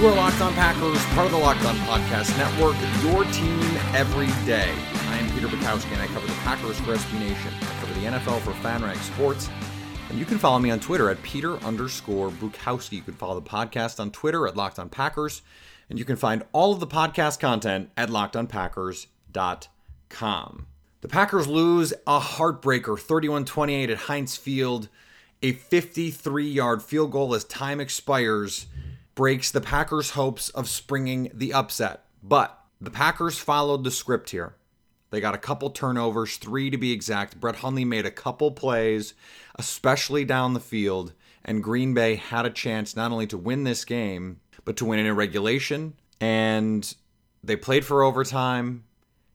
You 0.00 0.08
are 0.08 0.16
Locked 0.16 0.40
On 0.40 0.52
Packers, 0.54 1.04
part 1.08 1.26
of 1.26 1.32
the 1.32 1.38
Locked 1.38 1.62
On 1.66 1.76
Podcast 1.80 2.34
Network, 2.38 2.74
your 3.04 3.22
team 3.34 3.60
every 3.94 4.28
day. 4.46 4.72
I 5.10 5.18
am 5.18 5.30
Peter 5.34 5.46
Bukowski, 5.46 5.92
and 5.92 6.00
I 6.00 6.06
cover 6.06 6.26
the 6.26 6.32
Packers 6.36 6.80
for 6.80 6.96
SB 6.96 7.20
Nation. 7.20 7.52
I 7.60 7.66
cover 7.80 7.92
the 7.92 8.06
NFL 8.06 8.40
for 8.40 8.52
FanRag 8.66 8.96
Sports. 8.96 9.50
And 10.08 10.18
you 10.18 10.24
can 10.24 10.38
follow 10.38 10.58
me 10.58 10.70
on 10.70 10.80
Twitter 10.80 11.10
at 11.10 11.22
Peter 11.22 11.58
underscore 11.58 12.30
Bukowski. 12.30 12.92
You 12.92 13.02
can 13.02 13.12
follow 13.12 13.38
the 13.38 13.46
podcast 13.46 14.00
on 14.00 14.10
Twitter 14.10 14.48
at 14.48 14.56
Locked 14.56 14.78
On 14.78 14.88
Packers. 14.88 15.42
And 15.90 15.98
you 15.98 16.06
can 16.06 16.16
find 16.16 16.44
all 16.52 16.72
of 16.72 16.80
the 16.80 16.86
podcast 16.86 17.38
content 17.38 17.90
at 17.94 18.08
lockedonpackers.com. 18.08 20.66
The 21.02 21.08
Packers 21.08 21.46
lose 21.46 21.92
a 22.06 22.20
heartbreaker 22.20 22.98
31 22.98 23.44
28 23.44 23.90
at 23.90 23.98
Heinz 23.98 24.38
Field. 24.38 24.88
A 25.42 25.52
53 25.52 26.48
yard 26.48 26.82
field 26.82 27.12
goal 27.12 27.34
as 27.34 27.44
time 27.44 27.80
expires 27.80 28.64
breaks 29.14 29.50
the 29.50 29.60
Packers' 29.60 30.10
hopes 30.10 30.48
of 30.50 30.68
springing 30.68 31.30
the 31.34 31.52
upset. 31.52 32.04
But 32.22 32.58
the 32.80 32.90
Packers 32.90 33.38
followed 33.38 33.84
the 33.84 33.90
script 33.90 34.30
here. 34.30 34.54
They 35.10 35.20
got 35.20 35.34
a 35.34 35.38
couple 35.38 35.70
turnovers, 35.70 36.36
three 36.36 36.70
to 36.70 36.78
be 36.78 36.92
exact. 36.92 37.40
Brett 37.40 37.56
Hundley 37.56 37.84
made 37.84 38.06
a 38.06 38.10
couple 38.10 38.52
plays, 38.52 39.14
especially 39.56 40.24
down 40.24 40.54
the 40.54 40.60
field, 40.60 41.12
and 41.44 41.64
Green 41.64 41.94
Bay 41.94 42.14
had 42.14 42.46
a 42.46 42.50
chance 42.50 42.94
not 42.94 43.10
only 43.10 43.26
to 43.26 43.36
win 43.36 43.64
this 43.64 43.84
game, 43.84 44.40
but 44.64 44.76
to 44.76 44.84
win 44.84 45.00
in 45.00 45.16
regulation. 45.16 45.94
And 46.20 46.94
they 47.42 47.56
played 47.56 47.84
for 47.84 48.02
overtime. 48.02 48.84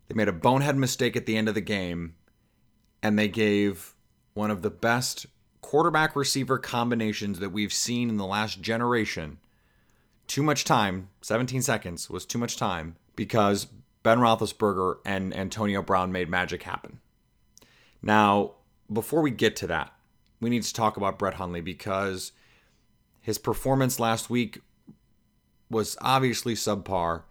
They 0.08 0.16
made 0.16 0.30
a 0.30 0.34
bonehead 0.34 0.78
mistake 0.78 1.16
at 1.18 1.26
the 1.26 1.36
end 1.36 1.50
of 1.50 1.56
the 1.56 1.62
game, 1.62 2.16
and 3.04 3.20
they 3.20 3.28
gave 3.28 3.96
one 4.34 4.52
of 4.52 4.62
the 4.62 4.70
best 4.70 5.26
quarterback 5.62 6.16
receiver 6.16 6.58
combinations 6.58 7.40
that 7.40 7.52
we've 7.52 7.74
seen 7.74 8.08
in 8.08 8.18
the 8.18 8.26
last 8.26 8.62
generation 8.62 9.40
too 10.28 10.44
much 10.44 10.64
time. 10.64 11.10
17 11.22 11.62
seconds 11.62 12.10
was 12.10 12.26
too 12.26 12.38
much 12.38 12.58
time 12.58 12.96
because 13.16 13.68
Ben 14.04 14.20
Roethlisberger 14.20 14.98
and 15.06 15.36
Antonio 15.36 15.82
Brown 15.82 16.12
made 16.12 16.30
magic 16.30 16.64
happen. 16.64 17.00
Now, 18.02 18.54
before 18.92 19.22
we 19.22 19.32
get 19.32 19.56
to 19.58 19.68
that, 19.68 19.94
we 20.40 20.50
need 20.50 20.64
to 20.64 20.74
talk 20.74 20.98
about 20.98 21.18
Brett 21.18 21.36
Hundley 21.36 21.62
because 21.62 22.32
his 23.22 23.38
performance 23.38 24.00
last 24.00 24.30
week 24.30 24.62
was 25.70 25.98
obviously 26.02 26.54
subpar. 26.54 27.24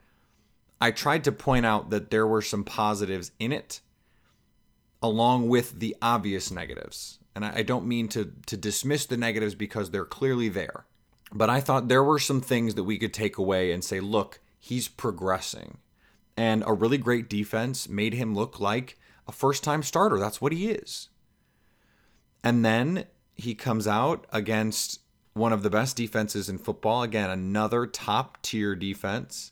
I 0.81 0.91
tried 0.91 1.22
to 1.25 1.32
point 1.32 1.65
out 1.65 1.91
that 1.91 2.11
there 2.11 2.26
were 2.26 2.43
some 2.43 2.65
positives 2.65 3.31
in 3.38 3.53
it, 3.53 3.81
along 5.00 5.49
with 5.49 5.78
the 5.78 5.94
obvious 6.03 6.50
negatives. 6.50 7.21
And 7.37 7.44
I 7.44 7.62
don't 7.62 7.87
mean 7.87 8.09
to, 8.09 8.32
to 8.47 8.56
dismiss 8.56 9.06
the 9.06 9.16
negatives 9.16 9.55
because 9.55 9.91
they're 9.91 10.05
clearly 10.05 10.49
there. 10.49 10.87
But 11.34 11.50
I 11.50 11.61
thought 11.61 11.89
there 11.89 12.05
were 12.05 12.21
some 12.21 12.41
things 12.41 12.77
that 12.77 12.84
we 12.84 12.97
could 12.97 13.12
take 13.12 13.37
away 13.37 13.72
and 13.72 13.83
say, 13.83 13.99
look, 13.99 14.41
he's 14.61 14.87
progressing. 14.87 15.78
And 16.37 16.62
a 16.65 16.72
really 16.72 16.97
great 16.97 17.28
defense 17.28 17.89
made 17.89 18.15
him 18.15 18.37
look 18.37 18.61
like 18.61 18.97
a 19.27 19.33
first 19.33 19.65
time 19.65 19.83
starter. 19.83 20.19
That's 20.19 20.41
what 20.41 20.53
he 20.53 20.71
is. 20.71 21.09
And 22.44 22.65
then 22.65 23.06
he 23.34 23.55
comes 23.55 23.89
out 23.89 24.27
against 24.33 25.00
one 25.33 25.53
of 25.53 25.65
the 25.65 25.71
best 25.71 25.97
defenses 25.97 26.49
in 26.49 26.59
football. 26.59 27.03
Again, 27.03 27.31
another 27.31 27.87
top 27.87 28.41
tier 28.43 28.77
defense. 28.77 29.50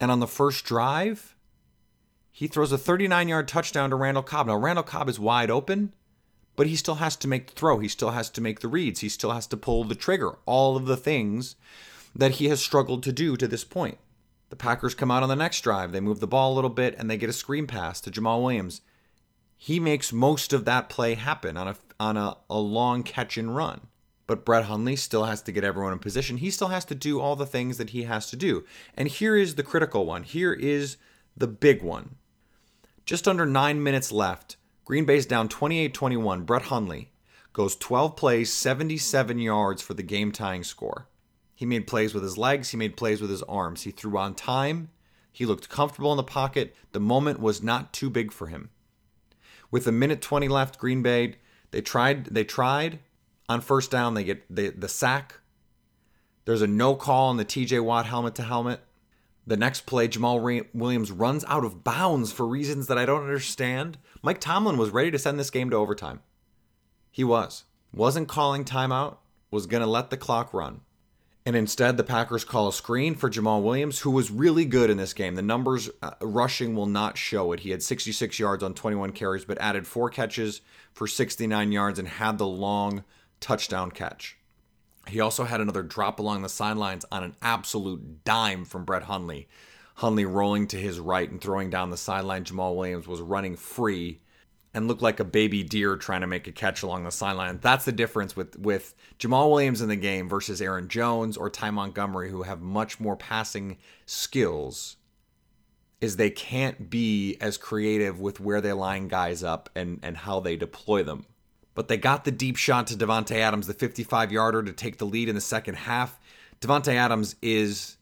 And 0.00 0.10
on 0.10 0.18
the 0.18 0.26
first 0.26 0.64
drive, 0.64 1.36
he 2.32 2.48
throws 2.48 2.72
a 2.72 2.78
39 2.78 3.28
yard 3.28 3.46
touchdown 3.46 3.90
to 3.90 3.96
Randall 3.96 4.24
Cobb. 4.24 4.48
Now, 4.48 4.56
Randall 4.56 4.84
Cobb 4.84 5.08
is 5.08 5.20
wide 5.20 5.50
open, 5.50 5.94
but 6.56 6.66
he 6.66 6.76
still 6.76 6.96
has 6.96 7.14
to 7.16 7.28
make 7.28 7.46
the 7.48 7.52
throw. 7.52 7.78
He 7.78 7.88
still 7.88 8.10
has 8.10 8.30
to 8.30 8.40
make 8.40 8.60
the 8.60 8.68
reads. 8.68 9.00
He 9.00 9.08
still 9.08 9.30
has 9.30 9.46
to 9.48 9.56
pull 9.56 9.84
the 9.84 9.94
trigger. 9.94 10.38
All 10.46 10.76
of 10.76 10.86
the 10.86 10.96
things 10.96 11.54
that 12.14 12.32
he 12.32 12.46
has 12.46 12.60
struggled 12.60 13.02
to 13.04 13.12
do 13.12 13.36
to 13.36 13.46
this 13.46 13.64
point. 13.64 13.98
The 14.48 14.56
Packers 14.56 14.94
come 14.94 15.10
out 15.10 15.22
on 15.22 15.28
the 15.28 15.36
next 15.36 15.60
drive. 15.60 15.92
They 15.92 16.00
move 16.00 16.20
the 16.20 16.26
ball 16.26 16.52
a 16.52 16.56
little 16.56 16.70
bit 16.70 16.94
and 16.98 17.10
they 17.10 17.16
get 17.16 17.28
a 17.28 17.34
screen 17.34 17.66
pass 17.66 18.00
to 18.00 18.10
Jamaal 18.10 18.40
Williams. 18.42 18.80
He 19.56 19.80
makes 19.80 20.12
most 20.12 20.52
of 20.52 20.64
that 20.64 20.88
play 20.88 21.14
happen 21.14 21.56
on 21.56 21.68
a 21.68 21.76
on 21.98 22.16
a, 22.16 22.36
a 22.50 22.58
long 22.58 23.02
catch 23.02 23.36
and 23.38 23.56
run. 23.56 23.88
But 24.26 24.44
Brett 24.44 24.64
Hundley 24.64 24.96
still 24.96 25.24
has 25.24 25.40
to 25.42 25.52
get 25.52 25.64
everyone 25.64 25.92
in 25.92 25.98
position. 25.98 26.38
He 26.38 26.50
still 26.50 26.68
has 26.68 26.84
to 26.86 26.94
do 26.94 27.20
all 27.20 27.36
the 27.36 27.46
things 27.46 27.78
that 27.78 27.90
he 27.90 28.02
has 28.02 28.28
to 28.30 28.36
do. 28.36 28.64
And 28.94 29.08
here 29.08 29.36
is 29.36 29.54
the 29.54 29.62
critical 29.62 30.04
one. 30.04 30.24
Here 30.24 30.52
is 30.52 30.96
the 31.36 31.46
big 31.46 31.82
one. 31.82 32.16
Just 33.04 33.28
under 33.28 33.46
nine 33.46 33.82
minutes 33.82 34.10
left. 34.10 34.55
Green 34.86 35.04
Bay's 35.04 35.26
down 35.26 35.48
28 35.48 35.92
21. 35.92 36.44
Brett 36.44 36.62
Hundley 36.62 37.10
goes 37.52 37.74
12 37.74 38.14
plays, 38.14 38.52
77 38.52 39.40
yards 39.40 39.82
for 39.82 39.94
the 39.94 40.02
game 40.02 40.30
tying 40.30 40.62
score. 40.62 41.08
He 41.56 41.66
made 41.66 41.88
plays 41.88 42.14
with 42.14 42.22
his 42.22 42.38
legs, 42.38 42.70
he 42.70 42.76
made 42.76 42.96
plays 42.96 43.20
with 43.20 43.30
his 43.30 43.42
arms. 43.42 43.82
He 43.82 43.90
threw 43.90 44.16
on 44.16 44.34
time, 44.34 44.90
he 45.32 45.44
looked 45.44 45.68
comfortable 45.68 46.12
in 46.12 46.16
the 46.16 46.22
pocket. 46.22 46.76
The 46.92 47.00
moment 47.00 47.40
was 47.40 47.64
not 47.64 47.92
too 47.92 48.08
big 48.08 48.30
for 48.30 48.46
him. 48.46 48.70
With 49.72 49.88
a 49.88 49.92
minute 49.92 50.22
20 50.22 50.46
left, 50.46 50.78
Green 50.78 51.02
Bay, 51.02 51.34
they 51.72 51.80
tried 51.80 52.26
they 52.26 52.44
tried 52.44 53.00
on 53.48 53.62
first 53.62 53.90
down, 53.90 54.14
they 54.14 54.22
get 54.22 54.44
the, 54.54 54.70
the 54.70 54.88
sack. 54.88 55.40
There's 56.44 56.62
a 56.62 56.68
no 56.68 56.94
call 56.94 57.30
on 57.30 57.38
the 57.38 57.44
TJ 57.44 57.82
Watt 57.82 58.06
helmet 58.06 58.36
to 58.36 58.42
helmet. 58.42 58.85
The 59.46 59.56
next 59.56 59.86
play, 59.86 60.08
Jamaal 60.08 60.66
Williams 60.74 61.12
runs 61.12 61.44
out 61.46 61.64
of 61.64 61.84
bounds 61.84 62.32
for 62.32 62.46
reasons 62.46 62.88
that 62.88 62.98
I 62.98 63.06
don't 63.06 63.22
understand. 63.22 63.96
Mike 64.22 64.40
Tomlin 64.40 64.76
was 64.76 64.90
ready 64.90 65.10
to 65.12 65.18
send 65.18 65.38
this 65.38 65.50
game 65.50 65.70
to 65.70 65.76
overtime. 65.76 66.20
He 67.12 67.22
was. 67.22 67.64
Wasn't 67.92 68.28
calling 68.28 68.64
timeout, 68.64 69.18
was 69.50 69.66
going 69.66 69.82
to 69.82 69.88
let 69.88 70.10
the 70.10 70.16
clock 70.16 70.52
run. 70.52 70.80
And 71.46 71.54
instead, 71.54 71.96
the 71.96 72.02
Packers 72.02 72.44
call 72.44 72.66
a 72.66 72.72
screen 72.72 73.14
for 73.14 73.30
Jamaal 73.30 73.62
Williams, 73.62 74.00
who 74.00 74.10
was 74.10 74.32
really 74.32 74.64
good 74.64 74.90
in 74.90 74.96
this 74.96 75.12
game. 75.12 75.36
The 75.36 75.42
numbers 75.42 75.88
uh, 76.02 76.10
rushing 76.20 76.74
will 76.74 76.86
not 76.86 77.16
show 77.16 77.52
it. 77.52 77.60
He 77.60 77.70
had 77.70 77.84
66 77.84 78.40
yards 78.40 78.64
on 78.64 78.74
21 78.74 79.12
carries, 79.12 79.44
but 79.44 79.56
added 79.58 79.86
four 79.86 80.10
catches 80.10 80.60
for 80.92 81.06
69 81.06 81.70
yards 81.70 82.00
and 82.00 82.08
had 82.08 82.38
the 82.38 82.48
long 82.48 83.04
touchdown 83.38 83.92
catch. 83.92 84.36
He 85.08 85.20
also 85.20 85.44
had 85.44 85.60
another 85.60 85.82
drop 85.82 86.18
along 86.18 86.42
the 86.42 86.48
sidelines 86.48 87.04
on 87.12 87.22
an 87.22 87.36
absolute 87.40 88.24
dime 88.24 88.64
from 88.64 88.84
Brett 88.84 89.04
Hundley. 89.04 89.48
Hundley 89.96 90.24
rolling 90.24 90.66
to 90.68 90.76
his 90.76 91.00
right 91.00 91.30
and 91.30 91.40
throwing 91.40 91.70
down 91.70 91.90
the 91.90 91.96
sideline. 91.96 92.44
Jamaal 92.44 92.76
Williams 92.76 93.08
was 93.08 93.20
running 93.20 93.56
free 93.56 94.20
and 94.74 94.88
looked 94.88 95.00
like 95.00 95.20
a 95.20 95.24
baby 95.24 95.62
deer 95.62 95.96
trying 95.96 96.20
to 96.20 96.26
make 96.26 96.46
a 96.46 96.52
catch 96.52 96.82
along 96.82 97.04
the 97.04 97.10
sideline. 97.10 97.58
That's 97.62 97.86
the 97.86 97.92
difference 97.92 98.36
with 98.36 98.58
with 98.58 98.94
Jamaal 99.18 99.50
Williams 99.50 99.80
in 99.80 99.88
the 99.88 99.96
game 99.96 100.28
versus 100.28 100.60
Aaron 100.60 100.88
Jones 100.88 101.36
or 101.36 101.48
Ty 101.48 101.70
Montgomery, 101.70 102.30
who 102.30 102.42
have 102.42 102.60
much 102.60 103.00
more 103.00 103.16
passing 103.16 103.78
skills. 104.04 104.96
Is 106.02 106.16
they 106.16 106.28
can't 106.28 106.90
be 106.90 107.38
as 107.40 107.56
creative 107.56 108.20
with 108.20 108.38
where 108.38 108.60
they 108.60 108.74
line 108.74 109.08
guys 109.08 109.42
up 109.42 109.70
and 109.74 109.98
and 110.02 110.16
how 110.18 110.40
they 110.40 110.56
deploy 110.56 111.02
them 111.02 111.24
but 111.76 111.88
they 111.88 111.98
got 111.98 112.24
the 112.24 112.32
deep 112.32 112.56
shot 112.56 112.86
to 112.88 112.96
Davante 112.96 113.36
Adams, 113.36 113.66
the 113.66 113.74
55 113.74 114.32
yarder, 114.32 114.62
to 114.62 114.72
take 114.72 114.96
the 114.96 115.04
lead 115.04 115.28
in 115.28 115.34
the 115.34 115.40
second 115.42 115.74
half. 115.74 116.18
Davante 116.60 116.94
Adams 116.94 117.36
is, 117.42 117.98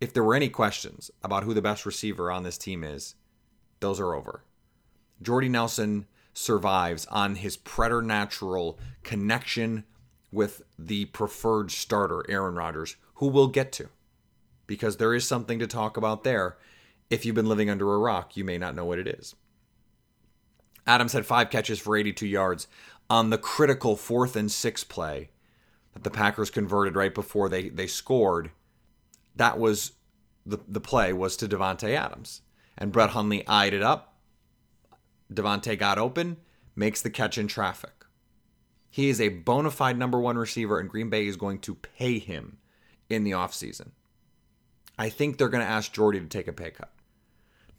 if 0.00 0.14
there 0.14 0.24
were 0.24 0.34
any 0.34 0.48
questions 0.48 1.10
about 1.22 1.44
who 1.44 1.52
the 1.52 1.60
best 1.60 1.84
receiver 1.84 2.32
on 2.32 2.42
this 2.42 2.56
team 2.56 2.82
is, 2.82 3.14
those 3.80 4.00
are 4.00 4.14
over. 4.14 4.42
Jordy 5.20 5.50
Nelson 5.50 6.06
survives 6.32 7.04
on 7.06 7.34
his 7.34 7.58
preternatural 7.58 8.78
connection 9.02 9.84
with 10.32 10.62
the 10.78 11.04
preferred 11.06 11.70
starter, 11.70 12.24
Aaron 12.26 12.54
Rodgers, 12.54 12.96
who 13.16 13.26
we'll 13.26 13.48
get 13.48 13.70
to. 13.72 13.90
Because 14.66 14.96
there 14.96 15.14
is 15.14 15.28
something 15.28 15.58
to 15.58 15.66
talk 15.66 15.98
about 15.98 16.24
there. 16.24 16.56
If 17.10 17.26
you've 17.26 17.34
been 17.34 17.48
living 17.48 17.68
under 17.68 17.92
a 17.92 17.98
rock, 17.98 18.34
you 18.34 18.44
may 18.44 18.56
not 18.56 18.74
know 18.74 18.86
what 18.86 18.98
it 18.98 19.08
is. 19.08 19.34
Adams 20.86 21.12
had 21.12 21.26
five 21.26 21.50
catches 21.50 21.78
for 21.78 21.96
82 21.96 22.26
yards 22.26 22.66
on 23.10 23.30
the 23.30 23.38
critical 23.38 23.96
fourth 23.96 24.36
and 24.36 24.50
six 24.50 24.84
play 24.84 25.30
that 25.92 26.04
the 26.04 26.10
Packers 26.10 26.48
converted 26.48 26.94
right 26.94 27.14
before 27.14 27.48
they, 27.48 27.68
they 27.68 27.88
scored. 27.88 28.52
That 29.34 29.58
was 29.58 29.92
the, 30.46 30.60
the 30.68 30.80
play 30.80 31.12
was 31.12 31.36
to 31.38 31.48
Davante 31.48 31.94
Adams. 31.94 32.42
And 32.78 32.92
Brett 32.92 33.10
Hundley 33.10 33.46
eyed 33.46 33.74
it 33.74 33.82
up. 33.82 34.14
Davante 35.32 35.78
got 35.78 35.98
open, 35.98 36.38
makes 36.74 37.02
the 37.02 37.10
catch 37.10 37.36
in 37.36 37.48
traffic. 37.48 38.06
He 38.88 39.08
is 39.08 39.20
a 39.20 39.28
bona 39.28 39.70
fide 39.70 39.98
number 39.98 40.18
one 40.18 40.38
receiver, 40.38 40.78
and 40.78 40.88
Green 40.88 41.10
Bay 41.10 41.26
is 41.26 41.36
going 41.36 41.58
to 41.60 41.74
pay 41.74 42.18
him 42.18 42.58
in 43.08 43.24
the 43.24 43.32
offseason. 43.32 43.90
I 44.98 45.08
think 45.08 45.36
they're 45.36 45.48
going 45.48 45.64
to 45.64 45.70
ask 45.70 45.92
Jordy 45.92 46.20
to 46.20 46.26
take 46.26 46.48
a 46.48 46.52
pay 46.52 46.70
cut. 46.70 46.92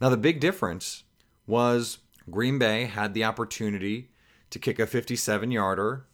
Now, 0.00 0.08
the 0.08 0.16
big 0.16 0.40
difference 0.40 1.04
was 1.46 1.98
Green 2.30 2.58
Bay 2.58 2.84
had 2.84 3.14
the 3.14 3.24
opportunity 3.24 4.11
to 4.52 4.58
kick 4.58 4.78
a 4.78 4.86
57 4.86 5.50
yarder 5.50 6.06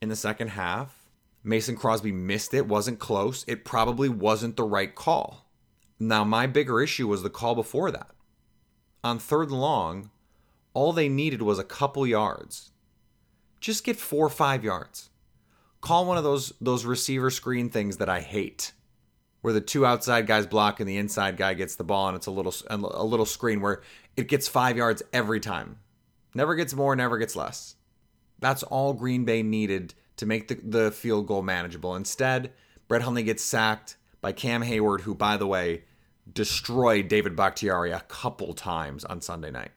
in 0.00 0.08
the 0.08 0.16
second 0.16 0.48
half. 0.48 1.06
Mason 1.42 1.76
Crosby 1.76 2.12
missed 2.12 2.52
it, 2.52 2.66
wasn't 2.66 2.98
close. 2.98 3.44
It 3.46 3.64
probably 3.64 4.08
wasn't 4.08 4.56
the 4.56 4.64
right 4.64 4.94
call. 4.94 5.46
Now, 5.98 6.24
my 6.24 6.46
bigger 6.46 6.80
issue 6.80 7.06
was 7.06 7.22
the 7.22 7.30
call 7.30 7.54
before 7.54 7.90
that. 7.90 8.10
On 9.04 9.18
third 9.18 9.48
and 9.50 9.60
long, 9.60 10.10
all 10.74 10.92
they 10.92 11.08
needed 11.08 11.42
was 11.42 11.58
a 11.58 11.64
couple 11.64 12.06
yards. 12.06 12.70
Just 13.60 13.84
get 13.84 13.96
four 13.96 14.26
or 14.26 14.30
five 14.30 14.64
yards. 14.64 15.10
Call 15.80 16.06
one 16.06 16.18
of 16.18 16.24
those 16.24 16.52
those 16.60 16.84
receiver 16.84 17.30
screen 17.30 17.70
things 17.70 17.98
that 17.98 18.08
I 18.08 18.20
hate, 18.20 18.72
where 19.40 19.54
the 19.54 19.62
two 19.62 19.86
outside 19.86 20.26
guys 20.26 20.46
block 20.46 20.78
and 20.78 20.88
the 20.88 20.98
inside 20.98 21.38
guy 21.38 21.54
gets 21.54 21.76
the 21.76 21.84
ball, 21.84 22.08
and 22.08 22.16
it's 22.16 22.26
a 22.26 22.30
little 22.30 22.54
a 22.68 23.04
little 23.04 23.26
screen 23.26 23.62
where 23.62 23.82
it 24.16 24.28
gets 24.28 24.46
five 24.46 24.76
yards 24.76 25.02
every 25.12 25.40
time. 25.40 25.78
Never 26.34 26.54
gets 26.54 26.74
more, 26.74 26.94
never 26.94 27.18
gets 27.18 27.36
less. 27.36 27.76
That's 28.38 28.62
all 28.62 28.94
Green 28.94 29.24
Bay 29.24 29.42
needed 29.42 29.94
to 30.16 30.26
make 30.26 30.48
the, 30.48 30.54
the 30.54 30.90
field 30.90 31.26
goal 31.26 31.42
manageable. 31.42 31.94
Instead, 31.94 32.52
Brett 32.88 33.02
Hundley 33.02 33.22
gets 33.22 33.44
sacked 33.44 33.96
by 34.20 34.32
Cam 34.32 34.62
Heyward, 34.62 35.02
who, 35.02 35.14
by 35.14 35.36
the 35.36 35.46
way, 35.46 35.84
destroyed 36.32 37.08
David 37.08 37.36
Bakhtiari 37.36 37.90
a 37.90 38.00
couple 38.00 38.54
times 38.54 39.04
on 39.04 39.20
Sunday 39.20 39.50
night. 39.50 39.70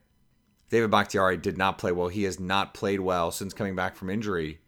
David 0.70 0.92
Bakhtiari 0.92 1.38
did 1.38 1.58
not 1.58 1.78
play 1.78 1.92
well. 1.92 2.08
He 2.08 2.24
has 2.24 2.40
not 2.40 2.74
played 2.74 3.00
well 3.00 3.32
since 3.32 3.54
coming 3.54 3.76
back 3.76 3.96
from 3.96 4.10
injury. 4.10 4.60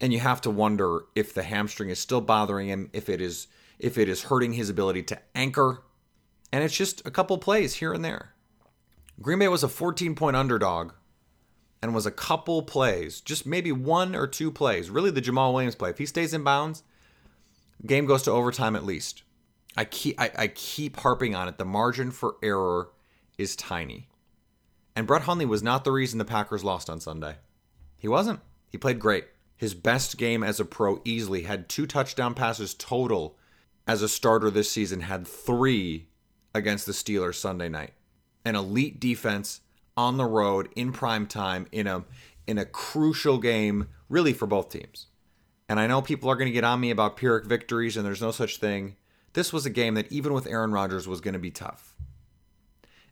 And 0.00 0.12
you 0.12 0.20
have 0.20 0.40
to 0.42 0.50
wonder 0.50 1.02
if 1.14 1.34
the 1.34 1.42
hamstring 1.42 1.90
is 1.90 1.98
still 1.98 2.20
bothering 2.20 2.68
him, 2.68 2.90
if 2.92 3.08
it 3.08 3.20
is 3.20 3.46
if 3.78 3.96
it 3.96 4.08
is 4.08 4.24
hurting 4.24 4.54
his 4.54 4.68
ability 4.68 5.04
to 5.04 5.18
anchor. 5.34 5.84
And 6.52 6.64
it's 6.64 6.76
just 6.76 7.06
a 7.06 7.10
couple 7.10 7.38
plays 7.38 7.74
here 7.74 7.92
and 7.92 8.04
there. 8.04 8.34
Green 9.20 9.38
Bay 9.38 9.48
was 9.48 9.62
a 9.62 9.68
14 9.68 10.14
point 10.14 10.36
underdog 10.36 10.92
and 11.80 11.94
was 11.94 12.06
a 12.06 12.10
couple 12.10 12.62
plays, 12.62 13.20
just 13.20 13.46
maybe 13.46 13.72
one 13.72 14.14
or 14.14 14.26
two 14.26 14.50
plays, 14.50 14.90
really 14.90 15.10
the 15.10 15.22
Jamaal 15.22 15.52
Williams 15.52 15.74
play. 15.74 15.90
If 15.90 15.98
he 15.98 16.06
stays 16.06 16.34
in 16.34 16.42
bounds, 16.42 16.82
game 17.86 18.06
goes 18.06 18.22
to 18.22 18.30
overtime 18.30 18.74
at 18.74 18.84
least. 18.84 19.22
I 19.76 19.84
keep 19.84 20.20
I, 20.20 20.30
I 20.36 20.48
keep 20.48 20.96
harping 20.98 21.34
on 21.34 21.48
it. 21.48 21.58
The 21.58 21.64
margin 21.64 22.10
for 22.10 22.36
error 22.42 22.90
is 23.36 23.54
tiny. 23.54 24.08
And 24.96 25.06
Brett 25.06 25.22
Hundley 25.22 25.46
was 25.46 25.62
not 25.62 25.84
the 25.84 25.92
reason 25.92 26.18
the 26.18 26.24
Packers 26.24 26.64
lost 26.64 26.90
on 26.90 27.00
Sunday. 27.00 27.36
He 27.96 28.08
wasn't. 28.08 28.40
He 28.70 28.78
played 28.78 28.98
great. 28.98 29.26
His 29.56 29.74
best 29.74 30.18
game 30.18 30.42
as 30.42 30.58
a 30.58 30.64
pro 30.64 31.00
easily 31.04 31.42
had 31.42 31.68
two 31.68 31.86
touchdown 31.86 32.34
passes 32.34 32.74
total 32.74 33.36
as 33.86 34.02
a 34.02 34.08
starter 34.08 34.50
this 34.50 34.70
season, 34.70 35.00
had 35.00 35.26
three 35.26 36.08
against 36.54 36.86
the 36.86 36.92
Steelers 36.92 37.36
Sunday 37.36 37.68
night 37.68 37.92
an 38.44 38.56
elite 38.56 38.98
defense 38.98 39.60
on 39.98 40.16
the 40.16 40.24
road 40.24 40.68
in 40.76 40.92
prime 40.92 41.26
time 41.26 41.66
in 41.72 41.88
a 41.88 42.04
in 42.46 42.56
a 42.56 42.64
crucial 42.64 43.36
game 43.36 43.88
really 44.08 44.32
for 44.32 44.46
both 44.46 44.70
teams. 44.70 45.08
And 45.68 45.80
I 45.80 45.88
know 45.88 46.00
people 46.00 46.30
are 46.30 46.36
going 46.36 46.46
to 46.46 46.52
get 46.52 46.62
on 46.62 46.78
me 46.78 46.90
about 46.90 47.16
Pyrrhic 47.16 47.44
victories 47.44 47.96
and 47.96 48.06
there's 48.06 48.22
no 48.22 48.30
such 48.30 48.58
thing. 48.58 48.94
This 49.32 49.52
was 49.52 49.66
a 49.66 49.70
game 49.70 49.94
that 49.94 50.10
even 50.12 50.32
with 50.32 50.46
Aaron 50.46 50.70
Rodgers 50.70 51.08
was 51.08 51.20
going 51.20 51.34
to 51.34 51.40
be 51.40 51.50
tough. 51.50 51.96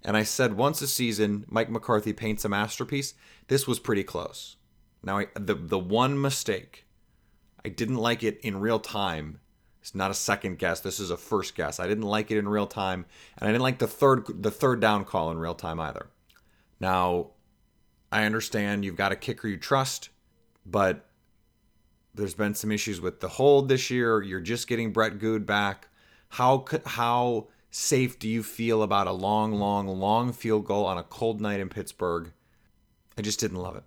And 0.05 0.17
I 0.17 0.23
said 0.23 0.57
once 0.57 0.81
a 0.81 0.87
season 0.87 1.45
Mike 1.49 1.69
McCarthy 1.69 2.13
paints 2.13 2.45
a 2.45 2.49
masterpiece. 2.49 3.15
This 3.49 3.67
was 3.67 3.81
pretty 3.81 4.05
close. 4.05 4.57
Now 5.03 5.19
I, 5.19 5.27
the 5.35 5.55
the 5.55 5.81
one 5.81 6.21
mistake 6.21 6.87
I 7.65 7.69
didn't 7.69 7.97
like 7.97 8.23
it 8.23 8.39
in 8.43 8.61
real 8.61 8.79
time 8.79 9.41
it's 9.81 9.95
not 9.95 10.11
a 10.11 10.15
second 10.15 10.59
guess. 10.59 10.81
This 10.81 10.99
is 10.99 11.11
a 11.11 11.17
first 11.17 11.55
guess. 11.55 11.79
I 11.79 11.87
didn't 11.87 12.03
like 12.03 12.33
it 12.33 12.39
in 12.39 12.49
real 12.49 12.67
time, 12.67 13.07
and 13.39 13.49
I 13.49 13.53
didn't 13.53 13.63
like 13.63 13.79
the 13.79 13.87
third 13.87 14.43
the 14.43 14.51
third 14.51 14.81
down 14.81 15.05
call 15.05 15.31
in 15.31 15.39
real 15.39 15.55
time 15.55 15.79
either. 15.79 16.09
Now, 16.81 17.31
I 18.13 18.25
understand 18.25 18.85
you've 18.85 18.97
got 18.97 19.13
a 19.13 19.17
kicker 19.17 19.49
you 19.49 19.57
trust, 19.57 20.11
but 20.65 21.07
there's 22.15 22.35
been 22.35 22.55
some 22.55 22.73
issues 22.73 23.01
with 23.01 23.21
the 23.21 23.29
hold 23.29 23.69
this 23.69 23.91
year. 23.91 24.23
You're 24.23 24.41
just 24.41 24.69
getting 24.69 24.93
Brett 24.93 25.19
Goode 25.19 25.47
back. 25.47 25.89
How 26.31 26.65
how 26.87 27.49
safe 27.71 28.19
do 28.19 28.29
you 28.29 28.43
feel 28.43 28.83
about 28.83 29.07
a 29.07 29.13
long, 29.13 29.53
long, 29.53 29.87
long 29.87 30.33
field 30.33 30.65
goal 30.65 30.87
on 30.87 30.99
a 30.99 31.03
cold 31.03 31.41
night 31.41 31.61
in 31.61 31.69
Pittsburgh? 31.69 32.33
I 33.19 33.23
just 33.23 33.41
didn't 33.41 33.59
love 33.59 33.77
it. 33.77 33.85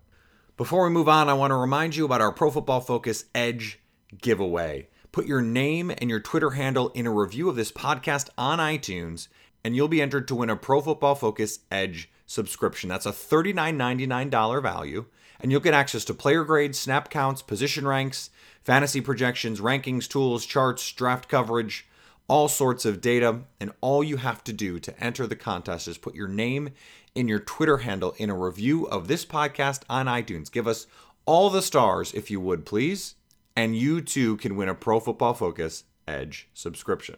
Before 0.57 0.83
we 0.83 0.89
move 0.89 1.07
on, 1.07 1.30
I 1.30 1.33
want 1.33 1.51
to 1.51 1.56
remind 1.56 1.95
you 1.95 2.06
about 2.06 2.21
our 2.21 2.31
Pro 2.31 2.51
Football 2.51 2.81
Focus 2.81 3.25
Edge 3.33 3.80
giveaway. 4.21 4.89
Put 5.12 5.25
your 5.25 5.41
name 5.41 5.91
and 5.97 6.09
your 6.09 6.19
Twitter 6.19 6.51
handle 6.51 6.89
in 6.89 7.07
a 7.07 7.12
review 7.12 7.50
of 7.50 7.56
this 7.56 7.71
podcast 7.71 8.30
on 8.38 8.59
iTunes, 8.59 9.27
and 9.63 9.75
you'll 9.75 9.88
be 9.88 10.01
entered 10.01 10.27
to 10.27 10.36
win 10.36 10.50
a 10.50 10.56
Pro 10.56 10.81
Football 10.81 11.15
Focus 11.15 11.59
Edge 11.71 12.12
subscription. 12.29 12.89
That's 12.89 13.05
a 13.05 13.11
$39.99 13.11 14.61
value, 14.61 15.05
and 15.39 15.51
you'll 15.51 15.61
get 15.61 15.73
access 15.73 16.05
to 16.05 16.13
player 16.13 16.43
grades, 16.43 16.77
snap 16.77 17.09
counts, 17.09 17.41
position 17.41 17.87
ranks, 17.87 18.29
fantasy 18.63 19.01
projections, 19.01 19.59
rankings, 19.59 20.07
tools, 20.07 20.45
charts, 20.45 20.91
draft 20.91 21.27
coverage, 21.27 21.87
all 22.27 22.47
sorts 22.47 22.85
of 22.85 23.01
data. 23.01 23.39
And 23.59 23.71
all 23.81 24.03
you 24.03 24.17
have 24.17 24.43
to 24.43 24.53
do 24.53 24.79
to 24.79 25.03
enter 25.03 25.25
the 25.25 25.35
contest 25.35 25.87
is 25.87 25.97
put 25.97 26.13
your 26.13 26.27
name 26.27 26.69
in 27.15 27.27
your 27.27 27.39
Twitter 27.39 27.77
handle 27.79 28.13
in 28.17 28.29
a 28.29 28.37
review 28.37 28.85
of 28.85 29.07
this 29.07 29.25
podcast 29.25 29.81
on 29.89 30.05
iTunes. 30.05 30.51
Give 30.51 30.67
us 30.67 30.86
all 31.25 31.50
the 31.50 31.62
stars, 31.62 32.13
if 32.13 32.29
you 32.29 32.39
would, 32.39 32.65
please 32.65 33.15
and 33.59 33.75
you 33.75 34.00
too 34.00 34.38
can 34.38 34.55
win 34.55 34.69
a 34.69 34.74
Pro 34.74 35.01
Football 35.01 35.33
Focus 35.33 35.83
Edge 36.07 36.48
subscription. 36.53 37.17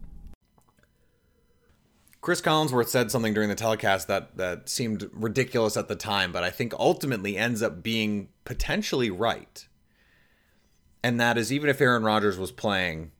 Chris 2.21 2.39
Collinsworth 2.39 2.87
said 2.87 3.09
something 3.09 3.33
during 3.33 3.49
the 3.49 3.55
telecast 3.55 4.07
that 4.07 4.37
that 4.37 4.69
seemed 4.69 5.09
ridiculous 5.11 5.75
at 5.75 5.87
the 5.87 5.95
time, 5.95 6.31
but 6.31 6.43
I 6.43 6.51
think 6.51 6.73
ultimately 6.75 7.35
ends 7.35 7.63
up 7.63 7.81
being 7.81 8.29
potentially 8.45 9.09
right. 9.09 9.67
And 11.03 11.19
that 11.19 11.37
is 11.37 11.51
even 11.51 11.67
if 11.67 11.81
Aaron 11.81 12.03
Rodgers 12.03 12.37
was 12.37 12.51
playing, 12.51 13.11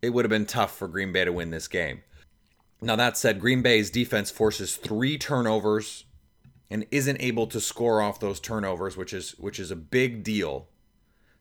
it 0.00 0.10
would 0.10 0.24
have 0.24 0.30
been 0.30 0.46
tough 0.46 0.74
for 0.74 0.88
Green 0.88 1.12
Bay 1.12 1.26
to 1.26 1.32
win 1.32 1.50
this 1.50 1.68
game. 1.68 2.02
Now 2.80 2.96
that 2.96 3.18
said, 3.18 3.38
Green 3.38 3.60
Bay's 3.60 3.90
defense 3.90 4.30
forces 4.30 4.76
3 4.76 5.18
turnovers 5.18 6.06
and 6.70 6.86
isn't 6.90 7.20
able 7.20 7.46
to 7.48 7.60
score 7.60 8.00
off 8.00 8.18
those 8.18 8.40
turnovers, 8.40 8.96
which 8.96 9.12
is 9.12 9.32
which 9.32 9.60
is 9.60 9.70
a 9.70 9.76
big 9.76 10.24
deal. 10.24 10.68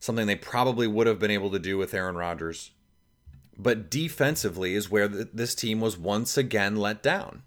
Something 0.02 0.28
they 0.28 0.36
probably 0.36 0.88
would 0.88 1.08
have 1.08 1.20
been 1.20 1.32
able 1.32 1.52
to 1.52 1.60
do 1.60 1.78
with 1.78 1.94
Aaron 1.94 2.16
Rodgers 2.18 2.72
but 3.58 3.90
defensively 3.90 4.74
is 4.74 4.90
where 4.90 5.08
this 5.08 5.56
team 5.56 5.80
was 5.80 5.98
once 5.98 6.38
again 6.38 6.76
let 6.76 7.04
down. 7.04 7.44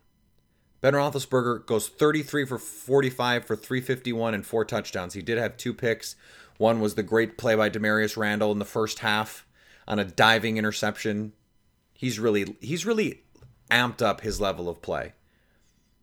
Ben 0.80 0.94
Roethlisberger 0.94 1.66
goes 1.66 1.88
33 1.88 2.44
for 2.44 2.58
45 2.58 3.44
for 3.44 3.56
351 3.56 4.34
and 4.34 4.46
four 4.46 4.64
touchdowns. 4.64 5.14
He 5.14 5.22
did 5.22 5.38
have 5.38 5.56
two 5.56 5.74
picks. 5.74 6.16
One 6.58 6.80
was 6.80 6.94
the 6.94 7.02
great 7.02 7.38
play 7.38 7.54
by 7.54 7.70
Damarious 7.70 8.16
Randall 8.16 8.52
in 8.52 8.58
the 8.58 8.64
first 8.64 9.00
half 9.00 9.46
on 9.88 9.98
a 9.98 10.04
diving 10.04 10.56
interception. 10.56 11.32
He's 11.94 12.18
really 12.18 12.56
he's 12.60 12.86
really 12.86 13.22
amped 13.70 14.02
up 14.02 14.20
his 14.20 14.40
level 14.40 14.68
of 14.68 14.82
play. 14.82 15.14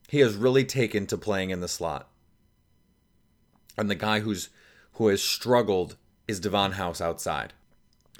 He 0.10 0.20
has 0.20 0.36
really 0.36 0.66
taken 0.66 1.08
to 1.08 1.18
playing 1.18 1.50
in 1.50 1.62
the 1.62 1.68
slot. 1.68 2.10
And 3.78 3.90
the 3.90 3.96
guy 3.96 4.20
who's 4.20 4.50
who 4.94 5.08
has 5.08 5.24
struggled 5.24 5.96
is 6.28 6.40
Davon 6.40 6.74
House 6.74 7.02
outside. 7.02 7.54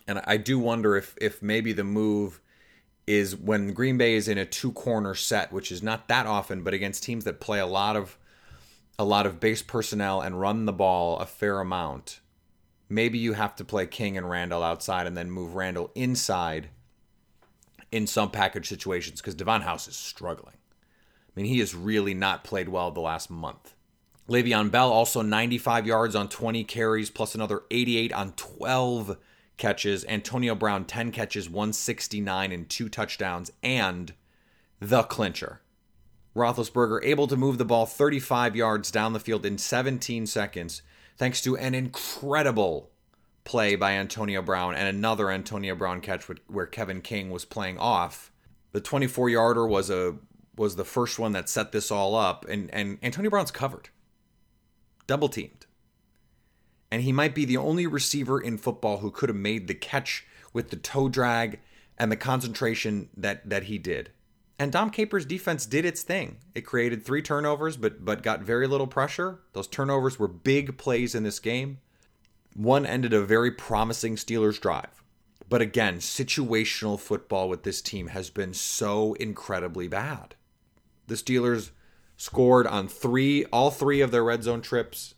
And 0.08 0.22
I 0.26 0.38
do 0.38 0.60
wonder 0.60 0.96
if 0.96 1.16
if 1.20 1.42
maybe 1.42 1.74
the 1.74 1.84
move 1.84 2.42
is 3.06 3.36
when 3.36 3.74
Green 3.74 3.98
Bay 3.98 4.14
is 4.14 4.28
in 4.28 4.38
a 4.38 4.46
two 4.46 4.72
corner 4.72 5.16
set, 5.16 5.52
which 5.52 5.72
is 5.72 5.84
not 5.84 6.08
that 6.08 6.26
often, 6.26 6.64
but 6.64 6.74
against 6.74 7.04
teams 7.04 7.26
that 7.26 7.40
play 7.40 7.60
a 7.60 7.66
lot 7.66 7.96
of 7.96 8.18
a 8.98 9.06
lot 9.06 9.26
of 9.26 9.40
base 9.40 9.62
personnel 9.62 10.22
and 10.22 10.40
run 10.40 10.66
the 10.66 10.74
ball 10.74 11.18
a 11.20 11.26
fair 11.26 11.60
amount. 11.60 12.20
Maybe 12.90 13.18
you 13.18 13.34
have 13.34 13.56
to 13.56 13.66
play 13.66 13.88
King 13.88 14.18
and 14.18 14.30
Randall 14.30 14.62
outside 14.62 15.08
and 15.08 15.18
then 15.18 15.32
move 15.32 15.56
Randall 15.56 15.92
inside 15.96 16.70
in 17.92 18.08
some 18.08 18.30
package 18.30 18.70
situations 18.70 19.20
because 19.20 19.36
Davon 19.36 19.62
House 19.62 19.88
is 19.88 19.96
struggling. 19.96 20.56
I 20.56 21.32
mean, 21.36 21.46
he 21.46 21.60
has 21.60 21.74
really 21.74 22.14
not 22.14 22.44
played 22.44 22.70
well 22.70 22.92
the 22.92 23.02
last 23.02 23.30
month. 23.30 23.74
Le'Veon 24.30 24.72
Bell 24.72 24.92
also 24.92 25.22
95 25.22 25.88
yards 25.88 26.16
on 26.16 26.30
20 26.30 26.64
carries, 26.64 27.10
plus 27.10 27.36
another 27.36 27.64
88 27.72 28.14
on 28.14 28.32
12 28.34 29.18
catches, 29.64 30.04
Antonio 30.10 30.56
Brown 30.56 30.84
10 30.84 31.14
catches, 31.14 31.50
169 31.50 32.52
and 32.52 32.68
two 32.68 32.90
touchdowns, 32.90 33.50
and 33.64 34.14
the 34.82 35.04
clincher. 35.04 35.62
Roethlisberger 36.36 37.00
able 37.02 37.28
to 37.28 37.38
move 37.38 37.58
the 37.58 37.64
ball 37.64 37.86
35 37.86 38.58
yards 38.58 38.92
down 38.92 39.14
the 39.14 39.22
field 39.22 39.46
in 39.46 39.58
17 39.58 40.28
seconds, 40.28 40.82
thanks 41.16 41.40
to 41.40 41.56
an 41.56 41.74
incredible 41.74 42.92
play 43.46 43.78
by 43.78 43.94
Antonio 43.94 44.42
Brown 44.42 44.76
and 44.76 44.90
another 44.90 45.32
Antonio 45.32 45.76
Brown 45.76 46.02
catch 46.02 46.26
where 46.48 46.66
Kevin 46.66 47.00
King 47.00 47.32
was 47.32 47.46
playing 47.46 47.78
off. 47.78 48.34
The 48.74 48.82
24 48.82 49.30
yarder 49.30 49.66
was 49.66 49.90
a 49.90 50.18
was 50.58 50.76
the 50.76 50.84
first 50.84 51.18
one 51.18 51.32
that 51.32 51.48
set 51.48 51.72
this 51.72 51.90
all 51.90 52.16
up, 52.16 52.46
and 52.50 52.70
and 52.74 52.98
Antonio 53.02 53.30
Brown's 53.30 53.52
covered, 53.52 53.88
double 55.08 55.30
teamed 55.30 55.63
and 56.94 57.02
he 57.02 57.12
might 57.12 57.34
be 57.34 57.44
the 57.44 57.58
only 57.58 57.88
receiver 57.88 58.40
in 58.40 58.56
football 58.56 59.00
who 59.00 59.10
could 59.10 59.28
have 59.28 59.36
made 59.36 59.66
the 59.66 59.74
catch 59.74 60.28
with 60.54 60.70
the 60.70 60.76
toe 60.76 61.10
drag 61.10 61.60
and 61.98 62.12
the 62.12 62.16
concentration 62.16 63.10
that 63.18 63.50
that 63.50 63.64
he 63.64 63.80
did. 63.80 64.12
And 64.60 64.72
Dom 64.72 64.92
Capers' 64.92 65.26
defense 65.26 65.66
did 65.66 65.86
its 65.86 66.04
thing. 66.04 66.38
It 66.54 66.68
created 66.68 67.04
three 67.04 67.24
turnovers, 67.24 67.78
but 67.78 68.06
but 68.06 68.22
got 68.22 68.44
very 68.44 68.68
little 68.68 68.86
pressure. 68.86 69.40
Those 69.54 69.68
turnovers 69.68 70.20
were 70.20 70.28
big 70.28 70.78
plays 70.78 71.16
in 71.16 71.24
this 71.24 71.40
game. 71.40 71.80
One 72.56 72.86
ended 72.86 73.12
a 73.12 73.24
very 73.24 73.50
promising 73.50 74.16
Steelers 74.16 74.62
drive. 74.62 75.04
But 75.50 75.64
again, 75.64 75.98
situational 75.98 77.00
football 77.00 77.50
with 77.50 77.64
this 77.64 77.82
team 77.82 78.10
has 78.10 78.30
been 78.30 78.54
so 78.54 79.14
incredibly 79.14 79.88
bad. 79.88 80.36
The 81.08 81.16
Steelers 81.16 81.72
scored 82.18 82.68
on 82.68 82.88
three, 82.88 83.46
all 83.46 83.72
three 83.72 84.02
of 84.02 84.12
their 84.12 84.24
red 84.24 84.44
zone 84.44 84.62
trips 84.62 85.16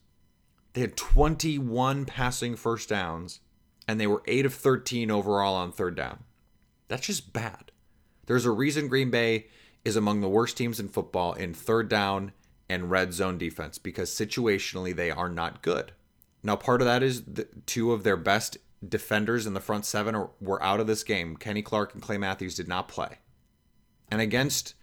they 0.75 0.81
had 0.81 0.97
21 0.97 2.03
passing 2.03 2.57
first 2.57 2.89
downs, 2.89 3.39
and 3.87 3.99
they 3.99 4.07
were 4.07 4.21
8 4.27 4.45
of 4.45 4.53
13 4.53 5.09
overall 5.09 5.55
on 5.55 5.71
third 5.71 5.95
down. 5.95 6.25
That's 6.89 7.07
just 7.07 7.31
bad. 7.31 7.71
There's 8.25 8.45
a 8.45 8.51
reason 8.51 8.89
Green 8.89 9.09
Bay 9.09 9.47
is 9.85 9.95
among 9.95 10.19
the 10.19 10.27
worst 10.27 10.57
teams 10.57 10.77
in 10.77 10.89
football 10.89 11.31
in 11.31 11.53
third 11.53 11.87
down 11.87 12.33
and 12.67 12.91
red 12.91 13.13
zone 13.13 13.37
defense 13.37 13.77
because 13.77 14.09
situationally 14.09 14.93
they 14.93 15.11
are 15.11 15.29
not 15.29 15.61
good. 15.61 15.93
Now, 16.43 16.57
part 16.57 16.81
of 16.81 16.85
that 16.87 17.01
is 17.01 17.23
the, 17.23 17.47
two 17.65 17.93
of 17.93 18.03
their 18.03 18.17
best 18.17 18.57
defenders 18.85 19.47
in 19.47 19.53
the 19.53 19.61
front 19.61 19.85
seven 19.85 20.27
were 20.41 20.61
out 20.61 20.81
of 20.81 20.87
this 20.87 21.03
game. 21.03 21.37
Kenny 21.37 21.61
Clark 21.61 21.93
and 21.93 22.03
Clay 22.03 22.17
Matthews 22.17 22.55
did 22.55 22.67
not 22.67 22.89
play. 22.89 23.19
And 24.11 24.19
against 24.19 24.73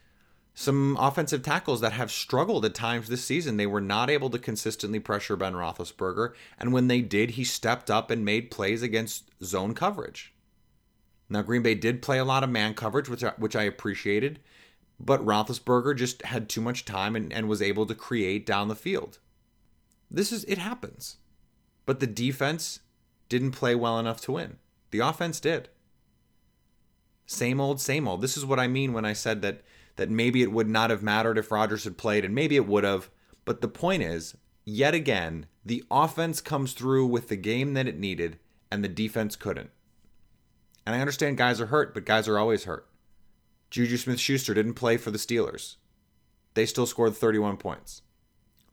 some 0.55 0.97
offensive 1.01 1.43
tackles 1.43 1.81
that 1.81 1.93
have 1.93 2.11
struggled 2.11 2.65
at 2.65 2.75
times 2.75 3.09
this 3.09 3.25
season. 3.25 3.57
They 3.57 3.67
were 3.67 3.81
not 3.81 4.11
able 4.11 4.31
to 4.31 4.39
consistently 4.39 5.01
pressure 5.01 5.37
Ben 5.37 5.55
Roethlisberger, 5.55 6.35
and 6.59 6.73
when 6.73 6.89
they 6.89 7.01
did, 7.01 7.31
he 7.31 7.45
stepped 7.45 7.91
up 7.91 8.11
and 8.11 8.25
made 8.25 8.51
plays 8.51 8.83
against 8.83 9.31
zone 9.43 9.75
coverage. 9.75 10.35
Now, 11.29 11.43
Green 11.43 11.63
Bay 11.63 11.75
did 11.75 12.03
play 12.03 12.19
a 12.19 12.25
lot 12.25 12.45
of 12.45 12.51
man 12.51 12.75
coverage, 12.75 13.09
which 13.09 13.25
I, 13.25 13.33
which 13.39 13.57
I 13.57 13.63
appreciated, 13.63 14.41
but 15.01 15.25
Roethlisberger 15.25 15.97
just 15.97 16.23
had 16.23 16.49
too 16.49 16.61
much 16.61 16.85
time 16.85 17.17
and, 17.17 17.33
and 17.33 17.49
was 17.49 17.63
able 17.63 17.87
to 17.87 17.95
create 17.95 18.45
down 18.45 18.69
the 18.69 18.77
field. 18.77 19.19
This 20.11 20.31
is 20.31 20.45
it 20.45 20.59
happens, 20.59 21.17
but 21.87 22.01
the 22.01 22.07
defense 22.07 22.81
didn't 23.31 23.53
play 23.53 23.75
well 23.75 23.99
enough 23.99 24.21
to 24.23 24.33
win. 24.33 24.59
The 24.91 24.99
offense 24.99 25.41
did. 25.41 25.71
Same 27.25 27.61
old, 27.61 27.81
same 27.81 28.07
old. 28.07 28.21
This 28.21 28.37
is 28.37 28.45
what 28.45 28.61
I 28.61 28.69
mean 28.69 28.93
when 28.93 29.07
I 29.07 29.15
said 29.15 29.41
that 29.41 29.63
that 30.03 30.11
maybe 30.11 30.43
it 30.43 30.51
would 30.51 30.69
not 30.69 30.91
have 30.91 31.01
mattered 31.01 31.39
if 31.39 31.53
Rodgers 31.53 31.85
had 31.85 31.97
played, 31.97 32.25
and 32.25 32.35
maybe 32.35 32.57
it 32.57 32.67
would 32.67 32.83
have. 32.83 33.09
But 33.45 33.61
the 33.61 33.69
point 33.69 34.03
is, 34.03 34.37
yet 34.65 34.95
again, 34.95 35.47
the 35.65 35.85
offense 35.93 36.41
comes 36.41 36.73
through 36.73 37.07
with 37.07 37.29
the 37.29 37.37
game 37.37 37.75
that 37.75 37.87
it 37.87 38.01
needed, 38.01 38.41
and 38.69 38.83
the 38.83 38.89
defense 38.89 39.37
couldn't. 39.37 39.71
And 40.85 40.97
I 40.97 40.99
understand 40.99 41.37
guys 41.37 41.61
are 41.61 41.67
hurt, 41.67 41.95
but 41.95 42.05
guys 42.05 42.27
are 42.27 42.37
always 42.37 42.65
hurt. 42.65 42.89
Juju 43.71 43.97
Smith 43.97 44.19
Schuster 44.19 44.55
didn't 44.55 44.75
play 44.75 44.97
for 44.97 45.13
the 45.13 45.19
Steelers. 45.19 45.77
They 46.55 46.67
still 46.67 46.87
scored 46.87 47.15
31 47.15 47.59
points. 47.59 48.03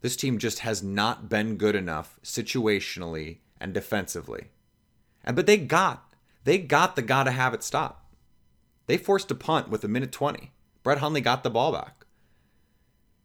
This 0.02 0.16
team 0.16 0.40
just 0.40 0.60
has 0.60 0.82
not 0.82 1.30
been 1.30 1.58
good 1.58 1.76
enough 1.76 2.20
situationally 2.24 3.38
and 3.62 3.72
defensively. 3.72 4.48
And 5.24 5.36
but 5.36 5.46
they 5.46 5.58
got 5.58 6.12
they 6.44 6.58
got 6.58 6.96
the 6.96 7.04
gotta 7.04 7.30
have 7.30 7.54
it 7.54 7.62
stop. 7.62 8.12
They 8.88 8.98
forced 8.98 9.30
a 9.30 9.36
punt 9.36 9.70
with 9.70 9.84
a 9.84 9.88
minute 9.88 10.12
20. 10.12 10.54
Brett 10.90 11.02
Hundley 11.02 11.22
got 11.22 11.44
the 11.44 11.52
ball 11.52 11.72
back. 11.72 12.08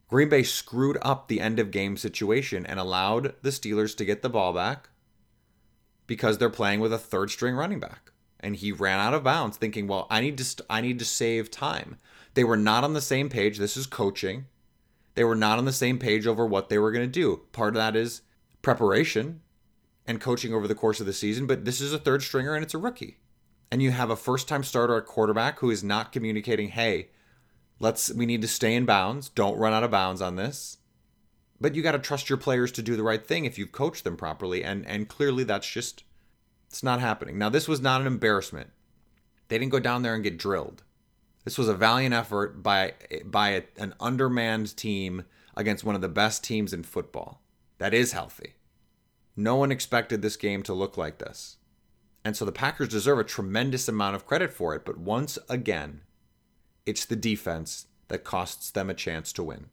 Green 0.07 0.29
Bay 0.29 0.43
screwed 0.43 0.99
up 1.01 1.27
the 1.27 1.41
end 1.41 1.57
of 1.57 1.71
game 1.71 1.97
situation 1.97 2.63
and 2.63 2.79
allowed 2.79 3.33
the 3.41 3.49
Steelers 3.49 3.97
to 3.97 4.05
get 4.05 4.21
the 4.21 4.29
ball 4.29 4.53
back 4.53 4.89
because 6.05 6.37
they're 6.37 6.51
playing 6.51 6.79
with 6.79 6.93
a 6.93 6.99
third 6.99 7.31
string 7.31 7.55
running 7.55 7.79
back. 7.79 8.11
And 8.39 8.55
he 8.55 8.71
ran 8.71 8.99
out 8.99 9.15
of 9.15 9.23
bounds 9.23 9.57
thinking, 9.57 9.87
"Well, 9.87 10.05
I 10.11 10.21
need 10.21 10.37
to 10.37 10.43
st- 10.43 10.67
I 10.69 10.79
need 10.79 10.99
to 10.99 11.05
save 11.05 11.49
time." 11.49 11.97
They 12.35 12.43
were 12.43 12.55
not 12.55 12.83
on 12.83 12.93
the 12.93 13.01
same 13.01 13.29
page. 13.29 13.57
This 13.57 13.75
is 13.75 13.87
coaching. 13.87 14.45
They 15.15 15.23
were 15.23 15.33
not 15.33 15.57
on 15.57 15.65
the 15.65 15.73
same 15.73 15.97
page 15.97 16.27
over 16.27 16.45
what 16.45 16.69
they 16.69 16.77
were 16.77 16.91
going 16.91 17.07
to 17.07 17.11
do. 17.11 17.47
Part 17.51 17.69
of 17.69 17.79
that 17.79 17.95
is 17.95 18.21
preparation 18.61 19.41
and 20.05 20.21
coaching 20.21 20.53
over 20.53 20.67
the 20.67 20.75
course 20.75 20.99
of 20.99 21.07
the 21.07 21.13
season, 21.13 21.47
but 21.47 21.65
this 21.65 21.81
is 21.81 21.93
a 21.93 21.97
third 21.97 22.21
stringer 22.21 22.53
and 22.53 22.63
it's 22.63 22.75
a 22.75 22.77
rookie. 22.77 23.17
And 23.71 23.81
you 23.81 23.89
have 23.89 24.11
a 24.11 24.15
first-time 24.15 24.63
starter 24.63 24.97
at 24.97 25.07
quarterback 25.07 25.61
who 25.61 25.71
is 25.71 25.83
not 25.83 26.11
communicating, 26.11 26.69
"Hey, 26.69 27.09
let's 27.79 28.13
we 28.13 28.25
need 28.25 28.41
to 28.41 28.47
stay 28.47 28.75
in 28.75 28.85
bounds. 28.85 29.29
Don't 29.29 29.57
run 29.57 29.73
out 29.73 29.83
of 29.83 29.91
bounds 29.91 30.21
on 30.21 30.35
this." 30.35 30.77
But 31.59 31.73
you 31.73 31.81
got 31.81 31.93
to 31.93 31.99
trust 31.99 32.29
your 32.29 32.37
players 32.37 32.71
to 32.73 32.81
do 32.81 32.97
the 32.97 33.03
right 33.03 33.25
thing 33.25 33.45
if 33.45 33.57
you've 33.57 33.71
coached 33.71 34.03
them 34.03 34.17
properly 34.17 34.63
and 34.63 34.85
and 34.85 35.07
clearly 35.07 35.43
that's 35.43 35.69
just 35.69 36.03
it's 36.67 36.83
not 36.83 36.99
happening. 36.99 37.37
Now 37.37 37.49
this 37.49 37.67
was 37.67 37.81
not 37.81 38.01
an 38.01 38.07
embarrassment. 38.07 38.71
They 39.47 39.57
didn't 39.57 39.71
go 39.71 39.79
down 39.79 40.01
there 40.01 40.15
and 40.15 40.23
get 40.23 40.37
drilled. 40.37 40.83
This 41.43 41.57
was 41.57 41.69
a 41.69 41.75
valiant 41.75 42.13
effort 42.13 42.61
by 42.61 42.93
by 43.23 43.49
a, 43.49 43.63
an 43.77 43.93
undermanned 43.99 44.75
team 44.75 45.25
against 45.55 45.83
one 45.83 45.95
of 45.95 46.01
the 46.01 46.09
best 46.09 46.43
teams 46.43 46.73
in 46.73 46.83
football. 46.83 47.41
That 47.77 47.93
is 47.93 48.11
healthy. 48.11 48.55
No 49.35 49.55
one 49.55 49.71
expected 49.71 50.21
this 50.21 50.37
game 50.37 50.63
to 50.63 50.73
look 50.73 50.97
like 50.97 51.19
this. 51.19 51.57
And 52.23 52.35
so 52.35 52.45
the 52.45 52.51
Packers 52.51 52.89
deserve 52.89 53.19
a 53.19 53.23
tremendous 53.23 53.87
amount 53.87 54.15
of 54.15 54.25
credit 54.25 54.51
for 54.51 54.73
it, 54.75 54.83
but 54.83 54.97
once 54.97 55.37
again, 55.47 56.01
it's 56.85 57.05
the 57.05 57.15
defense 57.15 57.87
that 58.07 58.23
costs 58.23 58.69
them 58.71 58.89
a 58.89 58.93
chance 58.93 59.33
to 59.33 59.43
win. 59.43 59.67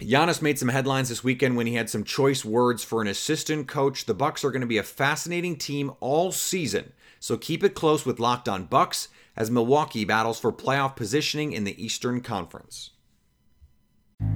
Giannis 0.00 0.40
made 0.40 0.58
some 0.58 0.68
headlines 0.68 1.10
this 1.10 1.22
weekend 1.22 1.56
when 1.56 1.66
he 1.66 1.74
had 1.74 1.90
some 1.90 2.04
choice 2.04 2.44
words 2.44 2.82
for 2.82 3.02
an 3.02 3.08
assistant 3.08 3.68
coach. 3.68 4.06
The 4.06 4.14
Bucks 4.14 4.44
are 4.44 4.50
going 4.50 4.62
to 4.62 4.66
be 4.66 4.78
a 4.78 4.82
fascinating 4.82 5.56
team 5.56 5.92
all 6.00 6.32
season, 6.32 6.92
so 7.18 7.36
keep 7.36 7.62
it 7.62 7.74
close 7.74 8.06
with 8.06 8.18
Locked 8.18 8.48
On 8.48 8.64
Bucks 8.64 9.08
as 9.36 9.50
Milwaukee 9.50 10.06
battles 10.06 10.40
for 10.40 10.52
playoff 10.52 10.96
positioning 10.96 11.52
in 11.52 11.64
the 11.64 11.82
Eastern 11.82 12.22
Conference. 12.22 12.90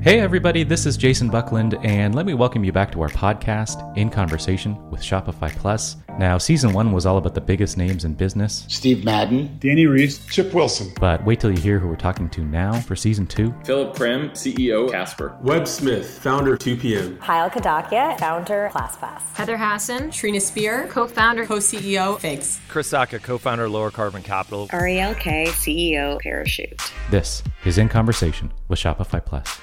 Hey, 0.04 0.20
everybody, 0.20 0.64
this 0.64 0.84
is 0.84 0.98
Jason 0.98 1.30
Buckland, 1.30 1.78
and 1.82 2.14
let 2.14 2.26
me 2.26 2.34
welcome 2.34 2.62
you 2.62 2.72
back 2.72 2.92
to 2.92 3.00
our 3.00 3.08
podcast, 3.08 3.96
In 3.96 4.10
Conversation 4.10 4.90
with 4.90 5.00
Shopify 5.00 5.50
Plus. 5.56 5.96
Now, 6.18 6.36
season 6.36 6.74
one 6.74 6.92
was 6.92 7.06
all 7.06 7.16
about 7.16 7.32
the 7.32 7.40
biggest 7.40 7.78
names 7.78 8.04
in 8.04 8.12
business. 8.12 8.66
Steve 8.68 9.02
Madden, 9.02 9.58
Dani 9.60 9.90
Reiss, 9.90 10.18
Chip 10.26 10.52
Wilson. 10.52 10.92
But 11.00 11.24
wait 11.24 11.40
till 11.40 11.50
you 11.52 11.56
hear 11.56 11.78
who 11.78 11.88
we're 11.88 11.96
talking 11.96 12.28
to 12.28 12.44
now 12.44 12.78
for 12.80 12.94
season 12.94 13.26
two. 13.26 13.54
Philip 13.64 13.96
Krim, 13.96 14.28
CEO 14.32 14.90
Casper, 14.90 15.38
Web 15.40 15.66
Smith, 15.66 16.18
founder 16.18 16.58
2PM, 16.58 17.16
Payal 17.16 17.50
Kadakia, 17.50 18.18
founder 18.18 18.70
ClassPass, 18.74 19.22
Heather 19.32 19.56
Hasson, 19.56 20.10
Trina 20.10 20.38
Spear, 20.38 20.86
co 20.88 21.06
founder, 21.06 21.46
co 21.46 21.56
CEO 21.56 22.20
Figs, 22.20 22.60
Chris 22.68 22.92
Sacca, 22.92 23.22
co 23.22 23.38
founder 23.38 23.70
Lower 23.70 23.90
Carbon 23.90 24.22
Capital, 24.22 24.68
Ariel 24.70 25.14
Kaye, 25.14 25.46
CEO 25.46 26.20
Parachute. 26.20 26.92
This 27.10 27.42
is 27.64 27.78
In 27.78 27.88
Conversation 27.88 28.52
with 28.68 28.78
Shopify 28.78 29.24
Plus. 29.24 29.58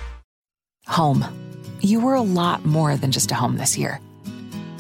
Home. 0.88 1.24
You 1.82 2.00
were 2.00 2.16
a 2.16 2.22
lot 2.22 2.66
more 2.66 2.96
than 2.98 3.12
just 3.12 3.32
a 3.32 3.36
home 3.36 3.58
this 3.58 3.78
year. 3.78 4.00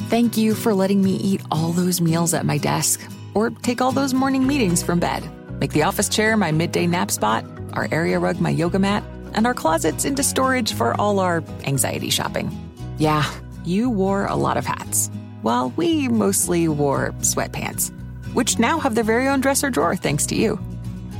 Thank 0.10 0.38
you 0.38 0.54
for 0.56 0.74
letting 0.74 1.02
me 1.02 1.16
eat 1.16 1.42
all 1.52 1.72
those 1.72 2.02
meals 2.02 2.34
at 2.34 2.46
my 2.46 2.58
desk 2.58 3.02
or 3.34 3.50
take 3.50 3.82
all 3.82 3.92
those 3.92 4.14
morning 4.14 4.46
meetings 4.46 4.84
from 4.84 5.00
bed. 5.00 5.24
Make 5.60 5.72
the 5.72 5.84
office 5.84 6.10
chair 6.10 6.36
my 6.36 6.52
midday 6.52 6.86
nap 6.88 7.12
spot, 7.12 7.46
our 7.74 7.88
area 7.92 8.20
rug 8.20 8.40
my 8.42 8.50
yoga 8.50 8.80
mat, 8.80 9.04
and 9.34 9.48
our 9.48 9.54
closets 9.54 10.06
into 10.06 10.24
storage 10.24 10.74
for 10.74 11.00
all 11.00 11.20
our 11.20 11.44
anxiety 11.64 12.10
shopping. 12.10 12.52
Yeah, 12.98 13.30
you 13.64 13.90
wore 13.90 14.26
a 14.26 14.36
lot 14.36 14.58
of 14.58 14.66
hats, 14.66 15.10
while 15.42 15.70
we 15.78 16.08
mostly 16.10 16.68
wore 16.68 17.14
sweatpants, 17.20 17.92
which 18.34 18.60
now 18.60 18.80
have 18.80 18.96
their 18.96 19.04
very 19.04 19.28
own 19.28 19.40
dresser 19.40 19.70
drawer 19.70 19.96
thanks 19.96 20.26
to 20.28 20.36
you. 20.36 20.60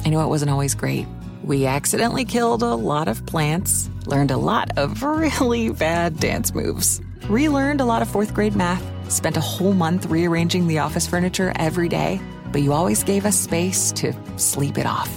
I 0.04 0.10
know 0.10 0.24
it 0.24 0.30
wasn't 0.30 0.52
always 0.52 0.76
great. 0.76 1.08
We 1.44 1.66
accidentally 1.66 2.26
killed 2.26 2.62
a 2.62 2.76
lot 2.76 3.08
of 3.08 3.26
plants, 3.26 3.90
learned 4.06 4.30
a 4.30 4.38
lot 4.38 4.78
of 4.78 5.02
really 5.32 5.72
bad 5.72 6.20
dance 6.20 6.54
moves, 6.54 7.02
relearned 7.28 7.82
a 7.82 7.86
lot 7.86 8.04
of 8.04 8.10
fourth 8.10 8.34
grade 8.34 8.56
math, 8.56 8.84
spent 9.12 9.38
a 9.38 9.42
whole 9.42 9.74
month 9.74 10.06
rearranging 10.06 10.68
the 10.68 10.80
office 10.80 11.08
furniture 11.08 11.52
every 11.56 11.90
day, 11.90 12.22
but 12.52 12.62
you 12.62 12.74
always 12.74 13.04
gave 13.04 13.26
us 13.26 13.40
space 13.40 13.92
to 13.94 14.14
sleep 14.38 14.78
it 14.78 14.86
off. 14.86 15.10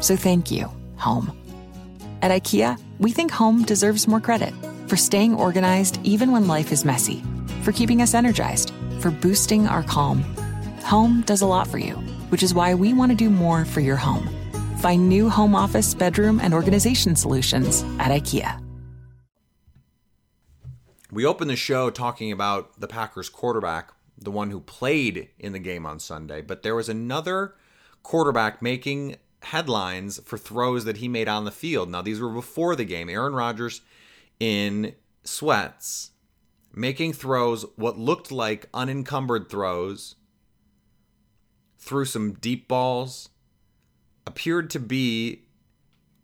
So 0.00 0.16
thank 0.16 0.50
you, 0.50 0.68
home. 0.96 1.30
At 2.22 2.32
IKEA, 2.32 2.76
we 2.98 3.12
think 3.12 3.30
home 3.30 3.62
deserves 3.62 4.08
more 4.08 4.20
credit 4.20 4.52
for 4.88 4.96
staying 4.96 5.36
organized 5.36 6.00
even 6.02 6.32
when 6.32 6.48
life 6.48 6.72
is 6.72 6.84
messy, 6.84 7.22
for 7.62 7.70
keeping 7.70 8.02
us 8.02 8.14
energized, 8.14 8.72
for 8.98 9.12
boosting 9.12 9.68
our 9.68 9.84
calm. 9.84 10.22
Home 10.82 11.20
does 11.20 11.42
a 11.42 11.46
lot 11.46 11.68
for 11.68 11.78
you, 11.78 11.94
which 12.30 12.42
is 12.42 12.52
why 12.52 12.74
we 12.74 12.92
want 12.92 13.12
to 13.12 13.16
do 13.16 13.30
more 13.30 13.64
for 13.64 13.80
your 13.80 13.96
home. 13.96 14.28
Find 14.78 15.08
new 15.08 15.28
home 15.28 15.56
office, 15.56 15.92
bedroom, 15.92 16.38
and 16.40 16.54
organization 16.54 17.16
solutions 17.16 17.82
at 17.98 18.12
IKEA. 18.12 18.62
We 21.10 21.24
opened 21.24 21.50
the 21.50 21.56
show 21.56 21.90
talking 21.90 22.30
about 22.30 22.78
the 22.78 22.86
Packers 22.86 23.28
quarterback, 23.28 23.92
the 24.16 24.30
one 24.30 24.50
who 24.50 24.60
played 24.60 25.30
in 25.38 25.52
the 25.52 25.58
game 25.58 25.84
on 25.84 25.98
Sunday, 25.98 26.42
but 26.42 26.62
there 26.62 26.76
was 26.76 26.88
another 26.88 27.54
quarterback 28.02 28.62
making 28.62 29.16
headlines 29.42 30.20
for 30.24 30.38
throws 30.38 30.84
that 30.84 30.98
he 30.98 31.08
made 31.08 31.26
on 31.26 31.44
the 31.44 31.50
field. 31.50 31.90
Now, 31.90 32.02
these 32.02 32.20
were 32.20 32.28
before 32.28 32.76
the 32.76 32.84
game. 32.84 33.08
Aaron 33.08 33.32
Rodgers 33.32 33.80
in 34.38 34.94
sweats, 35.24 36.12
making 36.72 37.14
throws, 37.14 37.64
what 37.76 37.98
looked 37.98 38.30
like 38.30 38.68
unencumbered 38.72 39.48
throws, 39.48 40.16
threw 41.78 42.04
some 42.04 42.34
deep 42.34 42.68
balls 42.68 43.30
appeared 44.28 44.68
to 44.70 44.78
be 44.78 45.42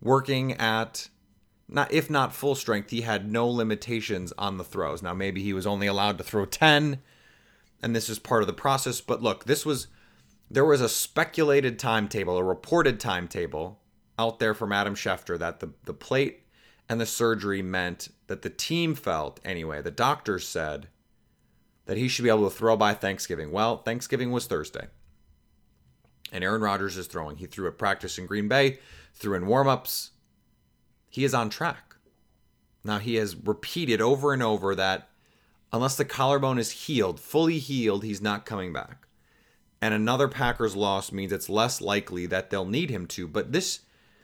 working 0.00 0.52
at 0.52 1.08
not 1.66 1.90
if 1.90 2.10
not 2.10 2.34
full 2.34 2.54
strength 2.54 2.90
he 2.90 3.00
had 3.00 3.32
no 3.32 3.48
limitations 3.48 4.32
on 4.36 4.58
the 4.58 4.64
throws. 4.64 5.02
Now 5.02 5.14
maybe 5.14 5.42
he 5.42 5.54
was 5.54 5.66
only 5.66 5.86
allowed 5.86 6.18
to 6.18 6.24
throw 6.24 6.44
10 6.44 7.00
and 7.82 7.96
this 7.96 8.10
is 8.10 8.18
part 8.18 8.42
of 8.42 8.46
the 8.46 8.52
process 8.52 9.00
but 9.00 9.22
look 9.22 9.44
this 9.44 9.64
was 9.64 9.88
there 10.50 10.66
was 10.66 10.82
a 10.82 10.88
speculated 10.88 11.78
timetable 11.78 12.36
a 12.36 12.44
reported 12.44 13.00
timetable 13.00 13.80
out 14.18 14.38
there 14.38 14.54
from 14.54 14.70
Adam 14.70 14.94
Schefter 14.94 15.38
that 15.38 15.60
the 15.60 15.70
the 15.84 15.94
plate 15.94 16.42
and 16.86 17.00
the 17.00 17.06
surgery 17.06 17.62
meant 17.62 18.10
that 18.26 18.42
the 18.42 18.50
team 18.50 18.94
felt 18.94 19.40
anyway 19.44 19.80
the 19.80 19.90
doctors 19.90 20.46
said 20.46 20.88
that 21.86 21.96
he 21.96 22.08
should 22.08 22.22
be 22.22 22.28
able 22.28 22.48
to 22.48 22.54
throw 22.54 22.76
by 22.76 22.92
Thanksgiving. 22.92 23.50
Well 23.50 23.78
Thanksgiving 23.78 24.30
was 24.30 24.46
Thursday 24.46 24.88
and 26.32 26.42
Aaron 26.44 26.62
Rodgers 26.62 26.96
is 26.96 27.06
throwing. 27.06 27.36
He 27.36 27.46
threw 27.46 27.68
at 27.68 27.78
practice 27.78 28.18
in 28.18 28.26
Green 28.26 28.48
Bay, 28.48 28.78
threw 29.12 29.34
in 29.34 29.44
warmups. 29.44 30.10
He 31.08 31.24
is 31.24 31.34
on 31.34 31.50
track. 31.50 31.96
Now, 32.84 32.98
he 32.98 33.14
has 33.16 33.34
repeated 33.36 34.00
over 34.00 34.32
and 34.32 34.42
over 34.42 34.74
that 34.74 35.08
unless 35.72 35.96
the 35.96 36.04
collarbone 36.04 36.58
is 36.58 36.70
healed, 36.70 37.18
fully 37.18 37.58
healed, 37.58 38.04
he's 38.04 38.22
not 38.22 38.46
coming 38.46 38.72
back. 38.72 39.06
And 39.80 39.92
another 39.92 40.28
Packers 40.28 40.76
loss 40.76 41.12
means 41.12 41.32
it's 41.32 41.48
less 41.48 41.80
likely 41.80 42.26
that 42.26 42.48
they'll 42.48 42.64
need 42.64 42.90
him 42.90 43.06
to. 43.08 43.26
But 43.28 43.52
this 43.52 43.80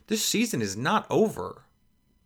this 0.06 0.24
season 0.24 0.62
is 0.62 0.76
not 0.76 1.06
over. 1.10 1.62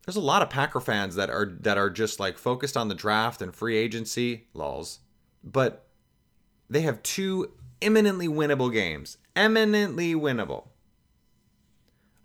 There's 0.04 0.16
a 0.16 0.20
lot 0.20 0.42
of 0.42 0.50
Packer 0.50 0.80
fans 0.80 1.16
that 1.16 1.30
are 1.30 1.56
that 1.60 1.78
are 1.78 1.90
just 1.90 2.20
like 2.20 2.38
focused 2.38 2.76
on 2.76 2.88
the 2.88 2.94
draft 2.94 3.42
and 3.42 3.54
free 3.54 3.76
agency, 3.76 4.46
laws. 4.54 5.00
But 5.42 5.86
they 6.70 6.82
have 6.82 7.02
two 7.02 7.52
imminently 7.80 8.28
winnable 8.28 8.72
games. 8.72 9.18
Eminently 9.36 10.14
winnable. 10.14 10.68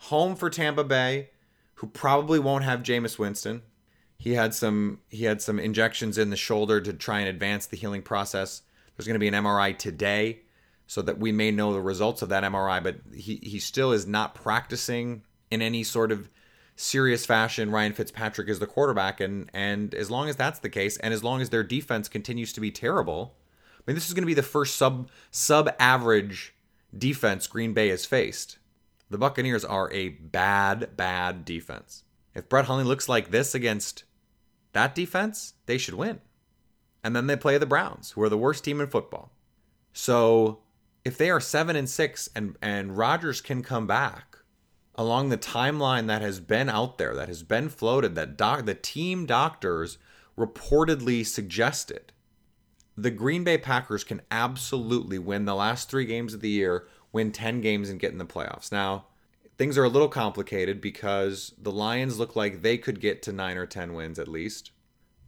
Home 0.03 0.35
for 0.35 0.49
Tampa 0.49 0.83
Bay, 0.83 1.29
who 1.75 1.87
probably 1.87 2.39
won't 2.39 2.63
have 2.63 2.83
Jameis 2.83 3.17
Winston. 3.17 3.63
He 4.17 4.33
had 4.33 4.53
some 4.53 4.99
he 5.09 5.23
had 5.23 5.41
some 5.41 5.59
injections 5.59 6.17
in 6.17 6.29
the 6.29 6.35
shoulder 6.35 6.81
to 6.81 6.93
try 6.93 7.19
and 7.19 7.29
advance 7.29 7.65
the 7.65 7.77
healing 7.77 8.01
process. 8.01 8.63
There's 8.95 9.07
going 9.07 9.15
to 9.15 9.19
be 9.19 9.29
an 9.29 9.33
MRI 9.33 9.77
today 9.77 10.41
so 10.87 11.01
that 11.03 11.19
we 11.19 11.31
may 11.31 11.51
know 11.51 11.71
the 11.71 11.81
results 11.81 12.21
of 12.21 12.29
that 12.29 12.43
MRI, 12.43 12.83
but 12.83 12.97
he, 13.15 13.39
he 13.43 13.59
still 13.59 13.91
is 13.91 14.07
not 14.07 14.33
practicing 14.33 15.23
in 15.51 15.61
any 15.61 15.83
sort 15.83 16.11
of 16.11 16.29
serious 16.75 17.25
fashion. 17.25 17.71
Ryan 17.71 17.93
Fitzpatrick 17.93 18.49
is 18.49 18.59
the 18.59 18.67
quarterback, 18.67 19.19
and 19.19 19.49
and 19.53 19.93
as 19.93 20.11
long 20.11 20.29
as 20.29 20.35
that's 20.35 20.59
the 20.59 20.69
case, 20.69 20.97
and 20.97 21.13
as 21.13 21.23
long 21.23 21.41
as 21.41 21.49
their 21.49 21.63
defense 21.63 22.09
continues 22.09 22.51
to 22.53 22.61
be 22.61 22.71
terrible, 22.71 23.35
I 23.77 23.81
mean, 23.87 23.95
this 23.95 24.07
is 24.07 24.13
going 24.13 24.23
to 24.23 24.27
be 24.27 24.33
the 24.33 24.43
first 24.43 24.75
sub 24.75 25.09
sub 25.31 25.69
average 25.79 26.55
defense 26.97 27.47
Green 27.47 27.73
Bay 27.73 27.89
has 27.89 28.05
faced. 28.05 28.57
The 29.09 29.17
Buccaneers 29.17 29.65
are 29.65 29.91
a 29.91 30.09
bad, 30.09 30.95
bad 30.95 31.45
defense. 31.45 32.03
If 32.35 32.47
Brett 32.47 32.65
Hundley 32.65 32.85
looks 32.85 33.09
like 33.09 33.31
this 33.31 33.55
against 33.55 34.03
that 34.73 34.93
defense, 34.93 35.53
they 35.65 35.77
should 35.77 35.95
win. 35.95 36.19
And 37.03 37.15
then 37.15 37.27
they 37.27 37.35
play 37.35 37.57
the 37.57 37.65
Browns, 37.65 38.11
who 38.11 38.21
are 38.21 38.29
the 38.29 38.37
worst 38.37 38.63
team 38.63 38.81
in 38.81 38.87
football. 38.87 39.31
So 39.93 40.59
if 41.03 41.17
they 41.17 41.29
are 41.29 41.39
seven 41.39 41.75
and 41.75 41.89
six 41.89 42.29
and, 42.35 42.55
and 42.61 42.97
Rodgers 42.97 43.41
can 43.41 43.63
come 43.63 43.87
back 43.87 44.37
along 44.95 45.29
the 45.29 45.37
timeline 45.37 46.07
that 46.07 46.21
has 46.21 46.39
been 46.39 46.69
out 46.69 46.97
there, 46.97 47.15
that 47.15 47.29
has 47.29 47.41
been 47.41 47.69
floated, 47.69 48.15
that 48.15 48.37
doc, 48.37 48.65
the 48.65 48.75
team 48.75 49.25
doctors 49.25 49.97
reportedly 50.37 51.25
suggested, 51.25 52.11
the 53.01 53.11
Green 53.11 53.43
Bay 53.43 53.57
Packers 53.57 54.03
can 54.03 54.21
absolutely 54.29 55.19
win 55.19 55.45
the 55.45 55.55
last 55.55 55.89
three 55.89 56.05
games 56.05 56.33
of 56.33 56.41
the 56.41 56.49
year, 56.49 56.87
win 57.11 57.31
10 57.31 57.61
games, 57.61 57.89
and 57.89 57.99
get 57.99 58.11
in 58.11 58.17
the 58.17 58.25
playoffs. 58.25 58.71
Now, 58.71 59.05
things 59.57 59.77
are 59.77 59.83
a 59.85 59.89
little 59.89 60.09
complicated 60.09 60.81
because 60.81 61.53
the 61.57 61.71
Lions 61.71 62.19
look 62.19 62.35
like 62.35 62.61
they 62.61 62.77
could 62.77 62.99
get 62.99 63.21
to 63.23 63.31
nine 63.31 63.57
or 63.57 63.65
10 63.65 63.93
wins 63.93 64.19
at 64.19 64.27
least. 64.27 64.71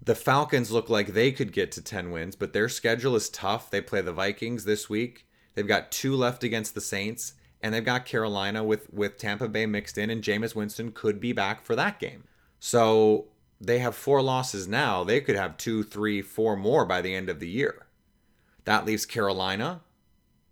The 0.03 0.15
Falcons 0.15 0.71
look 0.71 0.89
like 0.89 1.13
they 1.13 1.31
could 1.31 1.53
get 1.53 1.71
to 1.73 1.81
10 1.81 2.11
wins, 2.11 2.35
but 2.35 2.53
their 2.53 2.67
schedule 2.67 3.15
is 3.15 3.29
tough. 3.29 3.69
They 3.69 3.81
play 3.81 4.01
the 4.01 4.11
Vikings 4.11 4.65
this 4.65 4.89
week. 4.89 5.27
They've 5.53 5.67
got 5.67 5.91
two 5.91 6.15
left 6.15 6.43
against 6.43 6.75
the 6.75 6.81
Saints, 6.81 7.33
and 7.61 7.73
they've 7.73 7.85
got 7.85 8.05
Carolina 8.05 8.63
with, 8.63 8.91
with 8.91 9.17
Tampa 9.17 9.47
Bay 9.47 9.65
mixed 9.65 9.97
in, 9.97 10.09
and 10.09 10.23
Jameis 10.23 10.55
Winston 10.55 10.91
could 10.91 11.19
be 11.19 11.31
back 11.33 11.61
for 11.63 11.75
that 11.75 11.99
game. 11.99 12.23
So 12.59 13.27
they 13.61 13.79
have 13.79 13.95
four 13.95 14.21
losses 14.21 14.67
now. 14.67 15.03
They 15.03 15.21
could 15.21 15.35
have 15.35 15.55
two, 15.55 15.83
three, 15.83 16.21
four 16.21 16.57
more 16.57 16.83
by 16.83 17.01
the 17.01 17.13
end 17.13 17.29
of 17.29 17.39
the 17.39 17.47
year. 17.47 17.85
That 18.65 18.85
leaves 18.85 19.05
Carolina, 19.05 19.81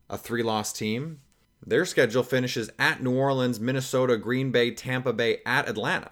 a 0.10 0.18
three 0.18 0.44
loss 0.44 0.72
team. 0.72 1.22
Their 1.66 1.86
schedule 1.86 2.24
finishes 2.24 2.70
at 2.78 3.02
New 3.02 3.16
Orleans, 3.16 3.60
Minnesota, 3.60 4.16
Green 4.16 4.52
Bay, 4.52 4.72
Tampa 4.72 5.12
Bay, 5.12 5.40
at 5.46 5.68
Atlanta. 5.68 6.12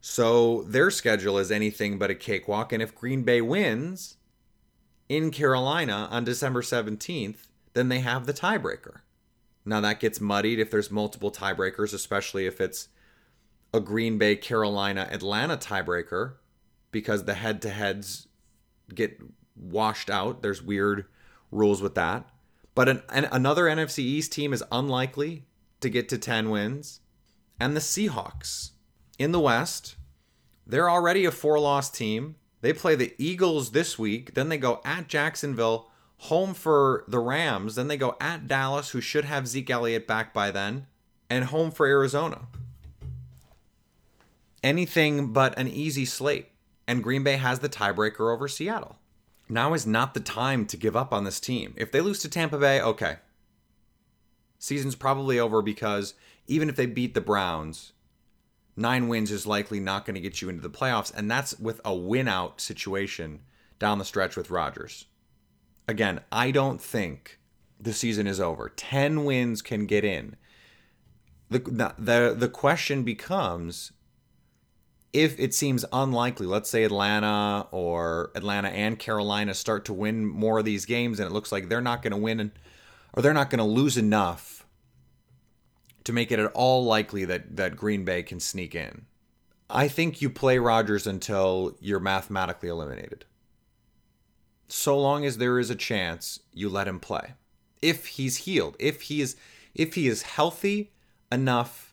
So 0.00 0.62
their 0.62 0.90
schedule 0.90 1.38
is 1.38 1.50
anything 1.50 1.98
but 1.98 2.10
a 2.10 2.14
cakewalk. 2.14 2.72
And 2.72 2.82
if 2.82 2.94
Green 2.94 3.22
Bay 3.22 3.40
wins 3.40 4.16
in 5.08 5.30
Carolina 5.30 6.08
on 6.10 6.24
December 6.24 6.62
17th, 6.62 7.48
then 7.74 7.88
they 7.88 8.00
have 8.00 8.26
the 8.26 8.32
tiebreaker. 8.32 9.00
Now 9.64 9.80
that 9.80 10.00
gets 10.00 10.20
muddied 10.20 10.58
if 10.58 10.70
there's 10.70 10.90
multiple 10.90 11.32
tiebreakers, 11.32 11.92
especially 11.92 12.46
if 12.46 12.60
it's 12.60 12.88
a 13.74 13.80
Green 13.80 14.18
Bay, 14.18 14.36
Carolina, 14.36 15.08
Atlanta 15.10 15.56
tiebreaker, 15.56 16.34
because 16.92 17.24
the 17.24 17.34
head 17.34 17.60
to 17.62 17.70
heads 17.70 18.28
get 18.94 19.20
washed 19.56 20.08
out. 20.08 20.42
There's 20.42 20.62
weird 20.62 21.06
rules 21.50 21.82
with 21.82 21.96
that. 21.96 22.24
But 22.76 22.88
an, 22.88 23.02
an, 23.08 23.26
another 23.32 23.64
NFC 23.64 23.98
East 23.98 24.32
team 24.32 24.52
is 24.52 24.62
unlikely 24.70 25.46
to 25.80 25.90
get 25.90 26.08
to 26.10 26.18
10 26.18 26.50
wins. 26.50 27.00
And 27.58 27.74
the 27.74 27.80
Seahawks 27.80 28.70
in 29.18 29.32
the 29.32 29.40
West, 29.40 29.96
they're 30.64 30.90
already 30.90 31.24
a 31.24 31.32
four 31.32 31.58
loss 31.58 31.90
team. 31.90 32.36
They 32.60 32.72
play 32.72 32.94
the 32.94 33.12
Eagles 33.18 33.72
this 33.72 33.98
week. 33.98 34.34
Then 34.34 34.50
they 34.50 34.58
go 34.58 34.80
at 34.84 35.08
Jacksonville, 35.08 35.90
home 36.18 36.54
for 36.54 37.04
the 37.08 37.18
Rams. 37.18 37.74
Then 37.74 37.88
they 37.88 37.96
go 37.96 38.16
at 38.20 38.46
Dallas, 38.46 38.90
who 38.90 39.00
should 39.00 39.24
have 39.24 39.48
Zeke 39.48 39.70
Elliott 39.70 40.06
back 40.06 40.32
by 40.32 40.52
then, 40.52 40.86
and 41.28 41.46
home 41.46 41.72
for 41.72 41.86
Arizona. 41.86 42.46
Anything 44.64 45.34
but 45.34 45.56
an 45.58 45.68
easy 45.68 46.06
slate. 46.06 46.48
And 46.88 47.02
Green 47.02 47.22
Bay 47.22 47.36
has 47.36 47.58
the 47.58 47.68
tiebreaker 47.68 48.32
over 48.32 48.48
Seattle. 48.48 48.96
Now 49.46 49.74
is 49.74 49.86
not 49.86 50.14
the 50.14 50.20
time 50.20 50.64
to 50.66 50.78
give 50.78 50.96
up 50.96 51.12
on 51.12 51.24
this 51.24 51.38
team. 51.38 51.74
If 51.76 51.92
they 51.92 52.00
lose 52.00 52.20
to 52.20 52.30
Tampa 52.30 52.58
Bay, 52.58 52.80
okay. 52.80 53.16
Season's 54.58 54.94
probably 54.94 55.38
over 55.38 55.60
because 55.60 56.14
even 56.46 56.70
if 56.70 56.76
they 56.76 56.86
beat 56.86 57.12
the 57.12 57.20
Browns, 57.20 57.92
nine 58.74 59.08
wins 59.08 59.30
is 59.30 59.46
likely 59.46 59.80
not 59.80 60.06
going 60.06 60.14
to 60.14 60.20
get 60.20 60.40
you 60.40 60.48
into 60.48 60.62
the 60.62 60.70
playoffs. 60.70 61.12
And 61.14 61.30
that's 61.30 61.58
with 61.58 61.82
a 61.84 61.94
win 61.94 62.26
out 62.26 62.58
situation 62.58 63.40
down 63.78 63.98
the 63.98 64.04
stretch 64.04 64.34
with 64.34 64.50
Rodgers. 64.50 65.04
Again, 65.86 66.20
I 66.32 66.50
don't 66.50 66.80
think 66.80 67.38
the 67.78 67.92
season 67.92 68.26
is 68.26 68.40
over. 68.40 68.70
10 68.70 69.26
wins 69.26 69.60
can 69.60 69.84
get 69.84 70.06
in. 70.06 70.36
The, 71.50 71.92
the, 71.98 72.34
the 72.34 72.48
question 72.48 73.02
becomes 73.02 73.92
if 75.14 75.38
it 75.38 75.54
seems 75.54 75.84
unlikely, 75.92 76.44
let's 76.44 76.68
say 76.68 76.82
Atlanta 76.82 77.68
or 77.70 78.32
Atlanta 78.34 78.68
and 78.68 78.98
Carolina 78.98 79.54
start 79.54 79.84
to 79.84 79.92
win 79.92 80.26
more 80.26 80.58
of 80.58 80.64
these 80.64 80.84
games 80.84 81.20
and 81.20 81.30
it 81.30 81.32
looks 81.32 81.52
like 81.52 81.68
they're 81.68 81.80
not 81.80 82.02
going 82.02 82.10
to 82.10 82.16
win 82.16 82.50
or 83.12 83.22
they're 83.22 83.32
not 83.32 83.48
going 83.48 83.60
to 83.60 83.64
lose 83.64 83.96
enough 83.96 84.66
to 86.02 86.12
make 86.12 86.32
it 86.32 86.40
at 86.40 86.50
all 86.52 86.84
likely 86.84 87.24
that, 87.24 87.56
that 87.56 87.76
Green 87.76 88.04
Bay 88.04 88.24
can 88.24 88.40
sneak 88.40 88.74
in. 88.74 89.06
I 89.70 89.86
think 89.86 90.20
you 90.20 90.28
play 90.28 90.58
Rodgers 90.58 91.06
until 91.06 91.76
you're 91.80 92.00
mathematically 92.00 92.68
eliminated. 92.68 93.24
So 94.66 94.98
long 94.98 95.24
as 95.24 95.38
there 95.38 95.60
is 95.60 95.70
a 95.70 95.76
chance, 95.76 96.40
you 96.52 96.68
let 96.68 96.88
him 96.88 96.98
play. 96.98 97.34
If 97.80 98.06
he's 98.06 98.38
healed, 98.38 98.76
if 98.80 99.02
he 99.02 99.20
is 99.20 99.36
if 99.74 99.94
he 99.94 100.08
is 100.08 100.22
healthy 100.22 100.92
enough 101.30 101.83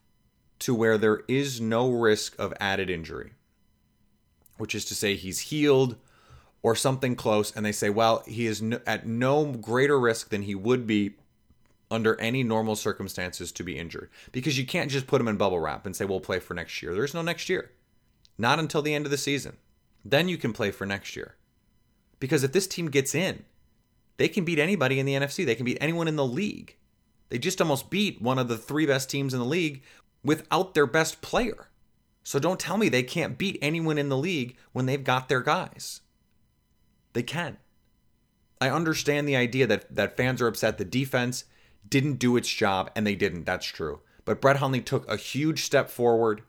to 0.61 0.73
where 0.73 0.97
there 0.97 1.21
is 1.27 1.59
no 1.59 1.91
risk 1.91 2.37
of 2.39 2.53
added 2.59 2.89
injury, 2.89 3.33
which 4.57 4.73
is 4.73 4.85
to 4.85 4.95
say 4.95 5.15
he's 5.15 5.39
healed 5.39 5.95
or 6.63 6.75
something 6.75 7.15
close, 7.15 7.51
and 7.55 7.65
they 7.65 7.71
say, 7.71 7.89
well, 7.89 8.23
he 8.27 8.45
is 8.45 8.61
no, 8.61 8.79
at 8.85 9.05
no 9.07 9.45
greater 9.45 9.99
risk 9.99 10.29
than 10.29 10.43
he 10.43 10.55
would 10.55 10.85
be 10.85 11.15
under 11.89 12.19
any 12.21 12.43
normal 12.43 12.75
circumstances 12.75 13.51
to 13.51 13.63
be 13.63 13.77
injured. 13.77 14.09
Because 14.31 14.57
you 14.57 14.65
can't 14.65 14.91
just 14.91 15.07
put 15.07 15.19
him 15.19 15.27
in 15.27 15.37
bubble 15.37 15.59
wrap 15.59 15.85
and 15.85 15.95
say, 15.95 16.05
we'll 16.05 16.19
play 16.19 16.39
for 16.39 16.53
next 16.53 16.81
year. 16.81 16.93
There's 16.93 17.13
no 17.13 17.21
next 17.21 17.49
year. 17.49 17.71
Not 18.37 18.59
until 18.59 18.81
the 18.81 18.93
end 18.93 19.05
of 19.05 19.11
the 19.11 19.17
season. 19.17 19.57
Then 20.05 20.29
you 20.29 20.37
can 20.37 20.53
play 20.53 20.71
for 20.71 20.85
next 20.85 21.15
year. 21.15 21.35
Because 22.19 22.43
if 22.43 22.53
this 22.53 22.67
team 22.67 22.89
gets 22.89 23.13
in, 23.13 23.43
they 24.17 24.27
can 24.27 24.45
beat 24.45 24.59
anybody 24.59 24.99
in 24.99 25.05
the 25.05 25.15
NFC. 25.15 25.45
They 25.45 25.55
can 25.55 25.65
beat 25.65 25.79
anyone 25.81 26.07
in 26.07 26.15
the 26.15 26.25
league. 26.25 26.77
They 27.29 27.39
just 27.39 27.61
almost 27.61 27.89
beat 27.89 28.21
one 28.21 28.37
of 28.37 28.47
the 28.47 28.57
three 28.57 28.85
best 28.85 29.09
teams 29.09 29.33
in 29.33 29.39
the 29.39 29.45
league 29.45 29.83
without 30.23 30.73
their 30.73 30.85
best 30.85 31.21
player. 31.21 31.69
So 32.23 32.39
don't 32.39 32.59
tell 32.59 32.77
me 32.77 32.89
they 32.89 33.03
can't 33.03 33.37
beat 33.37 33.57
anyone 33.61 33.97
in 33.97 34.09
the 34.09 34.17
league 34.17 34.55
when 34.71 34.85
they've 34.85 35.03
got 35.03 35.27
their 35.27 35.41
guys. 35.41 36.01
They 37.13 37.23
can. 37.23 37.57
I 38.59 38.69
understand 38.69 39.27
the 39.27 39.35
idea 39.35 39.65
that, 39.67 39.95
that 39.95 40.15
fans 40.15 40.41
are 40.41 40.47
upset 40.47 40.77
the 40.77 40.85
defense 40.85 41.45
didn't 41.87 42.19
do 42.19 42.37
its 42.37 42.47
job, 42.47 42.91
and 42.95 43.07
they 43.07 43.15
didn't. 43.15 43.45
That's 43.45 43.65
true. 43.65 44.01
But 44.23 44.39
Brett 44.39 44.57
Hundley 44.57 44.81
took 44.81 45.09
a 45.09 45.17
huge 45.17 45.63
step 45.63 45.89
forward. 45.89 46.43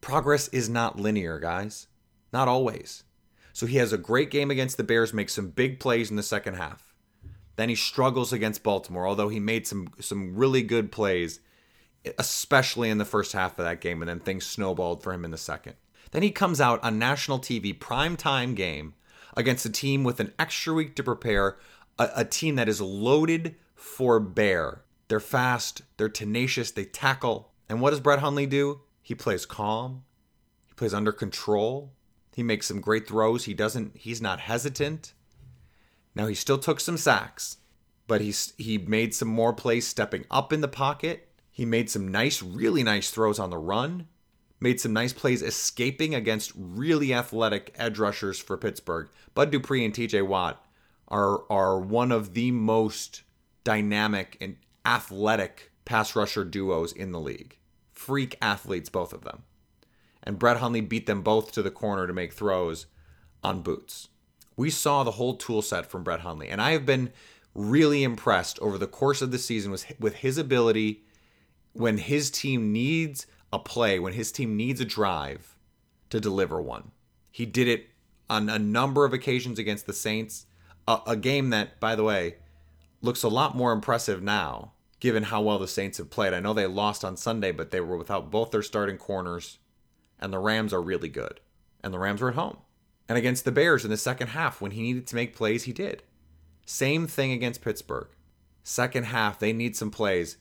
Progress 0.00 0.48
is 0.48 0.68
not 0.70 0.98
linear, 0.98 1.38
guys. 1.38 1.88
Not 2.32 2.48
always. 2.48 3.04
So 3.52 3.66
he 3.66 3.76
has 3.76 3.92
a 3.92 3.98
great 3.98 4.30
game 4.30 4.50
against 4.50 4.76
the 4.76 4.84
Bears, 4.84 5.12
makes 5.12 5.34
some 5.34 5.50
big 5.50 5.78
plays 5.78 6.10
in 6.10 6.16
the 6.16 6.22
second 6.22 6.54
half. 6.54 6.94
Then 7.56 7.68
he 7.68 7.74
struggles 7.74 8.32
against 8.32 8.62
Baltimore, 8.62 9.06
although 9.06 9.28
he 9.28 9.40
made 9.40 9.66
some 9.66 9.88
some 10.00 10.36
really 10.36 10.62
good 10.62 10.92
plays 10.92 11.40
especially 12.18 12.90
in 12.90 12.98
the 12.98 13.04
first 13.04 13.32
half 13.32 13.58
of 13.58 13.64
that 13.64 13.80
game, 13.80 14.02
and 14.02 14.08
then 14.08 14.20
things 14.20 14.46
snowballed 14.46 15.02
for 15.02 15.12
him 15.12 15.24
in 15.24 15.30
the 15.30 15.38
second. 15.38 15.74
Then 16.10 16.22
he 16.22 16.30
comes 16.30 16.60
out 16.60 16.82
on 16.82 16.98
national 16.98 17.38
TV, 17.38 17.78
prime 17.78 18.16
time 18.16 18.54
game, 18.54 18.94
against 19.36 19.66
a 19.66 19.70
team 19.70 20.04
with 20.04 20.20
an 20.20 20.32
extra 20.38 20.72
week 20.72 20.96
to 20.96 21.02
prepare, 21.02 21.58
a, 21.98 22.08
a 22.16 22.24
team 22.24 22.56
that 22.56 22.68
is 22.68 22.80
loaded 22.80 23.56
for 23.74 24.18
bear. 24.20 24.82
They're 25.08 25.20
fast, 25.20 25.82
they're 25.96 26.08
tenacious, 26.08 26.70
they 26.70 26.84
tackle. 26.84 27.52
And 27.68 27.80
what 27.80 27.90
does 27.90 28.00
Brett 28.00 28.20
Hundley 28.20 28.46
do? 28.46 28.80
He 29.02 29.14
plays 29.14 29.46
calm, 29.46 30.04
he 30.66 30.74
plays 30.74 30.94
under 30.94 31.12
control, 31.12 31.92
he 32.38 32.44
makes 32.44 32.68
some 32.68 32.80
great 32.80 33.08
throws. 33.08 33.46
He 33.46 33.52
doesn't, 33.52 33.96
he's 33.96 34.22
not 34.22 34.38
hesitant. 34.38 35.12
Now, 36.14 36.28
he 36.28 36.36
still 36.36 36.58
took 36.58 36.78
some 36.78 36.96
sacks, 36.96 37.56
but 38.06 38.20
he's, 38.20 38.52
he 38.56 38.78
made 38.78 39.12
some 39.12 39.26
more 39.26 39.52
plays 39.52 39.88
stepping 39.88 40.24
up 40.30 40.52
in 40.52 40.60
the 40.60 40.68
pocket 40.68 41.27
he 41.58 41.64
made 41.64 41.90
some 41.90 42.06
nice, 42.06 42.40
really 42.40 42.84
nice 42.84 43.10
throws 43.10 43.40
on 43.40 43.50
the 43.50 43.58
run, 43.58 44.06
made 44.60 44.80
some 44.80 44.92
nice 44.92 45.12
plays 45.12 45.42
escaping 45.42 46.14
against 46.14 46.52
really 46.54 47.12
athletic 47.12 47.74
edge 47.76 47.98
rushers 47.98 48.38
for 48.38 48.56
Pittsburgh. 48.56 49.08
Bud 49.34 49.50
Dupree 49.50 49.84
and 49.84 49.92
TJ 49.92 50.24
Watt 50.24 50.64
are, 51.08 51.42
are 51.50 51.80
one 51.80 52.12
of 52.12 52.34
the 52.34 52.52
most 52.52 53.22
dynamic 53.64 54.36
and 54.40 54.54
athletic 54.86 55.72
pass 55.84 56.14
rusher 56.14 56.44
duos 56.44 56.92
in 56.92 57.10
the 57.10 57.18
league. 57.18 57.58
Freak 57.90 58.38
athletes, 58.40 58.88
both 58.88 59.12
of 59.12 59.24
them. 59.24 59.42
And 60.22 60.38
Brett 60.38 60.58
Hundley 60.58 60.80
beat 60.80 61.06
them 61.06 61.22
both 61.22 61.50
to 61.50 61.62
the 61.64 61.72
corner 61.72 62.06
to 62.06 62.12
make 62.12 62.32
throws 62.32 62.86
on 63.42 63.62
boots. 63.62 64.10
We 64.56 64.70
saw 64.70 65.02
the 65.02 65.10
whole 65.10 65.34
tool 65.34 65.62
set 65.62 65.86
from 65.86 66.04
Brett 66.04 66.20
Hundley, 66.20 66.50
and 66.50 66.62
I 66.62 66.70
have 66.70 66.86
been 66.86 67.10
really 67.52 68.04
impressed 68.04 68.60
over 68.60 68.78
the 68.78 68.86
course 68.86 69.20
of 69.20 69.32
the 69.32 69.38
season 69.40 69.72
with, 69.72 69.92
with 69.98 70.14
his 70.14 70.38
ability 70.38 71.02
when 71.78 71.98
his 71.98 72.30
team 72.30 72.72
needs 72.72 73.26
a 73.52 73.58
play, 73.58 73.98
when 73.98 74.12
his 74.12 74.32
team 74.32 74.56
needs 74.56 74.80
a 74.80 74.84
drive 74.84 75.56
to 76.10 76.20
deliver 76.20 76.60
one. 76.60 76.90
He 77.30 77.46
did 77.46 77.68
it 77.68 77.86
on 78.28 78.48
a 78.48 78.58
number 78.58 79.04
of 79.04 79.12
occasions 79.12 79.58
against 79.58 79.86
the 79.86 79.92
Saints, 79.92 80.46
a, 80.86 80.98
a, 81.06 81.16
game 81.16 81.50
that, 81.50 81.80
by 81.80 81.94
the 81.94 82.04
way, 82.04 82.36
looks 83.00 83.22
a 83.22 83.28
lot 83.28 83.56
more 83.56 83.72
impressive 83.72 84.22
now, 84.22 84.72
given 85.00 85.22
how 85.22 85.40
well 85.40 85.58
the 85.58 85.68
Saints 85.68 85.98
have 85.98 86.10
played. 86.10 86.34
I 86.34 86.40
know 86.40 86.52
they 86.52 86.66
lost 86.66 87.04
on 87.04 87.16
Sunday, 87.16 87.52
but 87.52 87.70
they 87.70 87.80
were 87.80 87.96
without 87.96 88.30
both 88.30 88.50
their 88.50 88.62
starting 88.62 88.98
corners, 88.98 89.58
and 90.18 90.32
the 90.32 90.38
Rams 90.38 90.72
are 90.72 90.82
really 90.82 91.08
good. 91.08 91.40
And 91.82 91.94
the 91.94 91.98
Rams 91.98 92.20
were 92.20 92.30
at 92.30 92.34
home. 92.34 92.58
And 93.08 93.16
against 93.16 93.44
the 93.44 93.52
Bears 93.52 93.84
in 93.84 93.90
the 93.90 93.96
second 93.96 94.28
half, 94.28 94.60
when 94.60 94.72
he 94.72 94.82
needed 94.82 95.06
to 95.06 95.14
make 95.14 95.36
plays, 95.36 95.62
he 95.62 95.72
did. 95.72 96.02
Same 96.66 97.06
thing 97.06 97.32
against 97.32 97.62
Pittsburgh. 97.62 98.08
Second 98.62 99.04
half, 99.04 99.38
they 99.38 99.52
need 99.52 99.76
some 99.76 99.90
plays. 99.90 100.36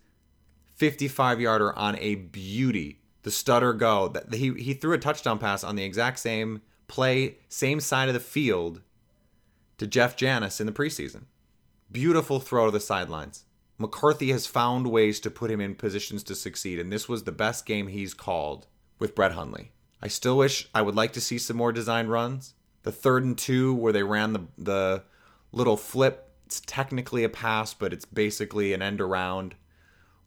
55 0.77 1.41
yarder 1.41 1.77
on 1.77 1.97
a 1.99 2.15
beauty. 2.15 3.01
The 3.23 3.31
stutter 3.31 3.73
go. 3.73 4.07
That 4.07 4.33
he 4.33 4.53
he 4.53 4.73
threw 4.73 4.93
a 4.93 4.99
touchdown 4.99 5.39
pass 5.39 5.63
on 5.63 5.75
the 5.75 5.83
exact 5.83 6.19
same 6.19 6.61
play, 6.87 7.37
same 7.49 7.79
side 7.79 8.07
of 8.07 8.13
the 8.13 8.19
field 8.19 8.81
to 9.77 9.87
Jeff 9.87 10.15
Janis 10.15 10.61
in 10.61 10.67
the 10.67 10.71
preseason. 10.71 11.23
Beautiful 11.91 12.39
throw 12.39 12.65
to 12.65 12.71
the 12.71 12.79
sidelines. 12.79 13.43
McCarthy 13.77 14.31
has 14.31 14.47
found 14.47 14.87
ways 14.87 15.19
to 15.19 15.29
put 15.29 15.51
him 15.51 15.61
in 15.61 15.75
positions 15.75 16.23
to 16.23 16.35
succeed, 16.35 16.79
and 16.79 16.91
this 16.91 17.07
was 17.07 17.23
the 17.23 17.31
best 17.31 17.65
game 17.65 17.87
he's 17.87 18.13
called 18.13 18.65
with 18.97 19.13
Brett 19.13 19.33
Hundley. 19.33 19.71
I 20.01 20.07
still 20.07 20.37
wish 20.37 20.67
I 20.73 20.81
would 20.81 20.95
like 20.95 21.13
to 21.13 21.21
see 21.21 21.37
some 21.37 21.57
more 21.57 21.71
design 21.71 22.07
runs. 22.07 22.53
The 22.83 22.91
third 22.91 23.23
and 23.23 23.37
two 23.37 23.73
where 23.73 23.93
they 23.93 24.03
ran 24.03 24.33
the 24.33 24.47
the 24.57 25.03
little 25.51 25.77
flip, 25.77 26.31
it's 26.45 26.61
technically 26.61 27.23
a 27.23 27.29
pass, 27.29 27.73
but 27.73 27.93
it's 27.93 28.05
basically 28.05 28.73
an 28.73 28.81
end 28.81 29.01
around 29.01 29.55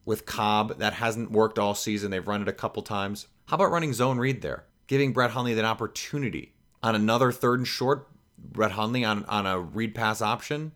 with 0.04 0.26
Cobb. 0.26 0.78
That 0.78 0.94
hasn't 0.94 1.30
worked 1.30 1.58
all 1.58 1.74
season. 1.74 2.10
They've 2.10 2.26
run 2.26 2.42
it 2.42 2.48
a 2.48 2.52
couple 2.52 2.82
times. 2.82 3.26
How 3.46 3.56
about 3.56 3.70
running 3.70 3.92
zone 3.92 4.18
read 4.18 4.42
there? 4.42 4.64
Giving 4.86 5.12
Brett 5.12 5.30
Hundley 5.30 5.54
that 5.54 5.64
opportunity 5.64 6.54
on 6.82 6.94
another 6.94 7.32
third 7.32 7.60
and 7.60 7.68
short. 7.68 8.08
Brett 8.38 8.72
Hundley 8.72 9.04
on, 9.04 9.24
on 9.26 9.46
a 9.46 9.60
read 9.60 9.94
pass 9.94 10.22
option, 10.22 10.72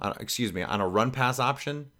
on, 0.00 0.14
excuse 0.20 0.52
me, 0.52 0.62
on 0.62 0.80
a 0.80 0.88
run 0.88 1.10
pass 1.10 1.38
option, 1.38 1.90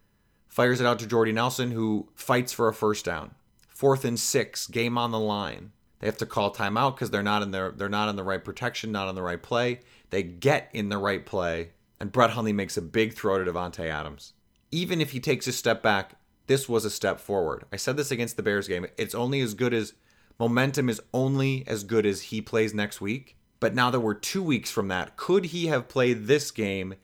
fires 0.48 0.80
it 0.80 0.86
out 0.86 0.98
to 0.98 1.06
Jordy 1.06 1.32
Nelson, 1.32 1.70
who 1.70 2.08
fights 2.14 2.52
for 2.52 2.68
a 2.68 2.74
first 2.74 3.04
down. 3.04 3.34
Fourth 3.68 4.04
and 4.04 4.18
six, 4.18 4.66
game 4.66 4.98
on 4.98 5.12
the 5.12 5.20
line. 5.20 5.72
They 6.00 6.06
have 6.06 6.16
to 6.18 6.26
call 6.26 6.52
timeout 6.52 6.94
because 6.94 7.10
they're 7.10 7.22
not 7.22 7.42
in 7.42 7.50
their 7.50 7.70
they're 7.70 7.88
not 7.88 8.08
in 8.08 8.16
the 8.16 8.24
right 8.24 8.44
protection, 8.44 8.92
not 8.92 9.08
on 9.08 9.14
the 9.14 9.22
right 9.22 9.42
play. 9.42 9.80
They 10.10 10.22
get 10.22 10.70
in 10.72 10.88
the 10.88 10.98
right 10.98 11.24
play, 11.24 11.70
and 12.00 12.12
Brett 12.12 12.30
Hundley 12.30 12.52
makes 12.52 12.76
a 12.76 12.82
big 12.82 13.14
throw 13.14 13.42
to 13.42 13.50
Davante 13.50 13.88
Adams. 13.88 14.32
Even 14.70 15.00
if 15.00 15.12
he 15.12 15.20
takes 15.20 15.46
a 15.46 15.52
step 15.52 15.82
back, 15.82 16.14
this 16.48 16.68
was 16.68 16.84
a 16.84 16.90
step 16.90 17.20
forward. 17.20 17.64
I 17.72 17.76
said 17.76 17.96
this 17.96 18.10
against 18.10 18.36
the 18.36 18.42
Bears 18.42 18.66
game. 18.66 18.86
It's 18.96 19.14
only 19.14 19.40
as 19.40 19.54
good 19.54 19.72
as 19.72 19.94
momentum 20.38 20.88
is 20.88 21.00
only 21.14 21.64
as 21.66 21.84
good 21.84 22.04
as 22.04 22.22
he 22.22 22.40
plays 22.40 22.74
next 22.74 23.00
week. 23.00 23.36
But 23.60 23.74
now 23.74 23.90
that 23.90 24.00
we're 24.00 24.14
two 24.14 24.42
weeks 24.42 24.70
from 24.70 24.88
that, 24.88 25.16
could 25.16 25.46
he 25.46 25.66
have 25.66 25.88
played 25.88 26.26
this 26.26 26.50
game 26.50 26.94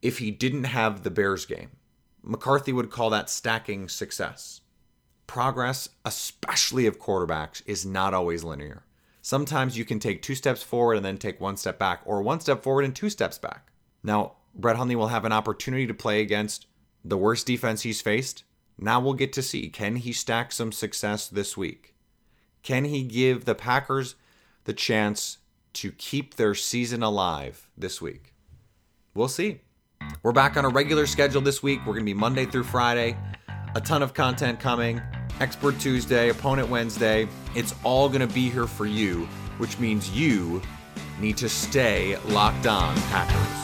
if 0.00 0.18
he 0.18 0.30
didn't 0.30 0.64
have 0.64 1.02
the 1.02 1.10
Bears 1.10 1.44
game? 1.44 1.70
McCarthy 2.22 2.72
would 2.72 2.90
call 2.90 3.10
that 3.10 3.28
stacking 3.28 3.88
success. 3.88 4.60
Progress, 5.26 5.88
especially 6.04 6.86
of 6.86 6.98
quarterbacks, 6.98 7.62
is 7.66 7.84
not 7.84 8.14
always 8.14 8.44
linear. 8.44 8.84
Sometimes 9.22 9.76
you 9.76 9.84
can 9.84 9.98
take 9.98 10.22
two 10.22 10.34
steps 10.34 10.62
forward 10.62 10.96
and 10.96 11.04
then 11.04 11.18
take 11.18 11.40
one 11.40 11.56
step 11.56 11.78
back, 11.78 12.02
or 12.04 12.22
one 12.22 12.40
step 12.40 12.62
forward 12.62 12.84
and 12.84 12.94
two 12.94 13.10
steps 13.10 13.38
back. 13.38 13.72
Now, 14.02 14.34
Brett 14.54 14.76
Hundley 14.76 14.96
will 14.96 15.08
have 15.08 15.24
an 15.24 15.32
opportunity 15.32 15.86
to 15.86 15.94
play 15.94 16.20
against 16.20 16.66
the 17.04 17.18
worst 17.18 17.46
defense 17.46 17.82
he's 17.82 18.00
faced. 18.00 18.44
Now 18.78 19.00
we'll 19.00 19.14
get 19.14 19.32
to 19.34 19.42
see 19.42 19.68
can 19.68 19.96
he 19.96 20.12
stack 20.12 20.52
some 20.52 20.72
success 20.72 21.28
this 21.28 21.56
week? 21.56 21.94
Can 22.62 22.84
he 22.84 23.02
give 23.02 23.44
the 23.44 23.54
Packers 23.54 24.14
the 24.64 24.72
chance 24.72 25.38
to 25.74 25.92
keep 25.92 26.34
their 26.34 26.54
season 26.54 27.02
alive 27.02 27.68
this 27.76 28.00
week? 28.00 28.32
We'll 29.14 29.28
see. 29.28 29.60
We're 30.22 30.32
back 30.32 30.56
on 30.56 30.64
a 30.64 30.68
regular 30.68 31.06
schedule 31.06 31.40
this 31.40 31.62
week. 31.62 31.80
We're 31.80 31.94
going 31.94 32.04
to 32.04 32.12
be 32.12 32.14
Monday 32.14 32.46
through 32.46 32.64
Friday. 32.64 33.16
A 33.74 33.80
ton 33.80 34.02
of 34.02 34.14
content 34.14 34.60
coming. 34.60 35.00
Expert 35.40 35.78
Tuesday, 35.78 36.30
Opponent 36.30 36.68
Wednesday. 36.68 37.28
It's 37.54 37.74
all 37.82 38.08
going 38.08 38.26
to 38.26 38.32
be 38.32 38.48
here 38.48 38.66
for 38.66 38.86
you, 38.86 39.28
which 39.58 39.78
means 39.78 40.10
you 40.10 40.62
need 41.20 41.36
to 41.38 41.48
stay 41.48 42.16
locked 42.26 42.66
on 42.66 42.94
Packers. 43.02 43.63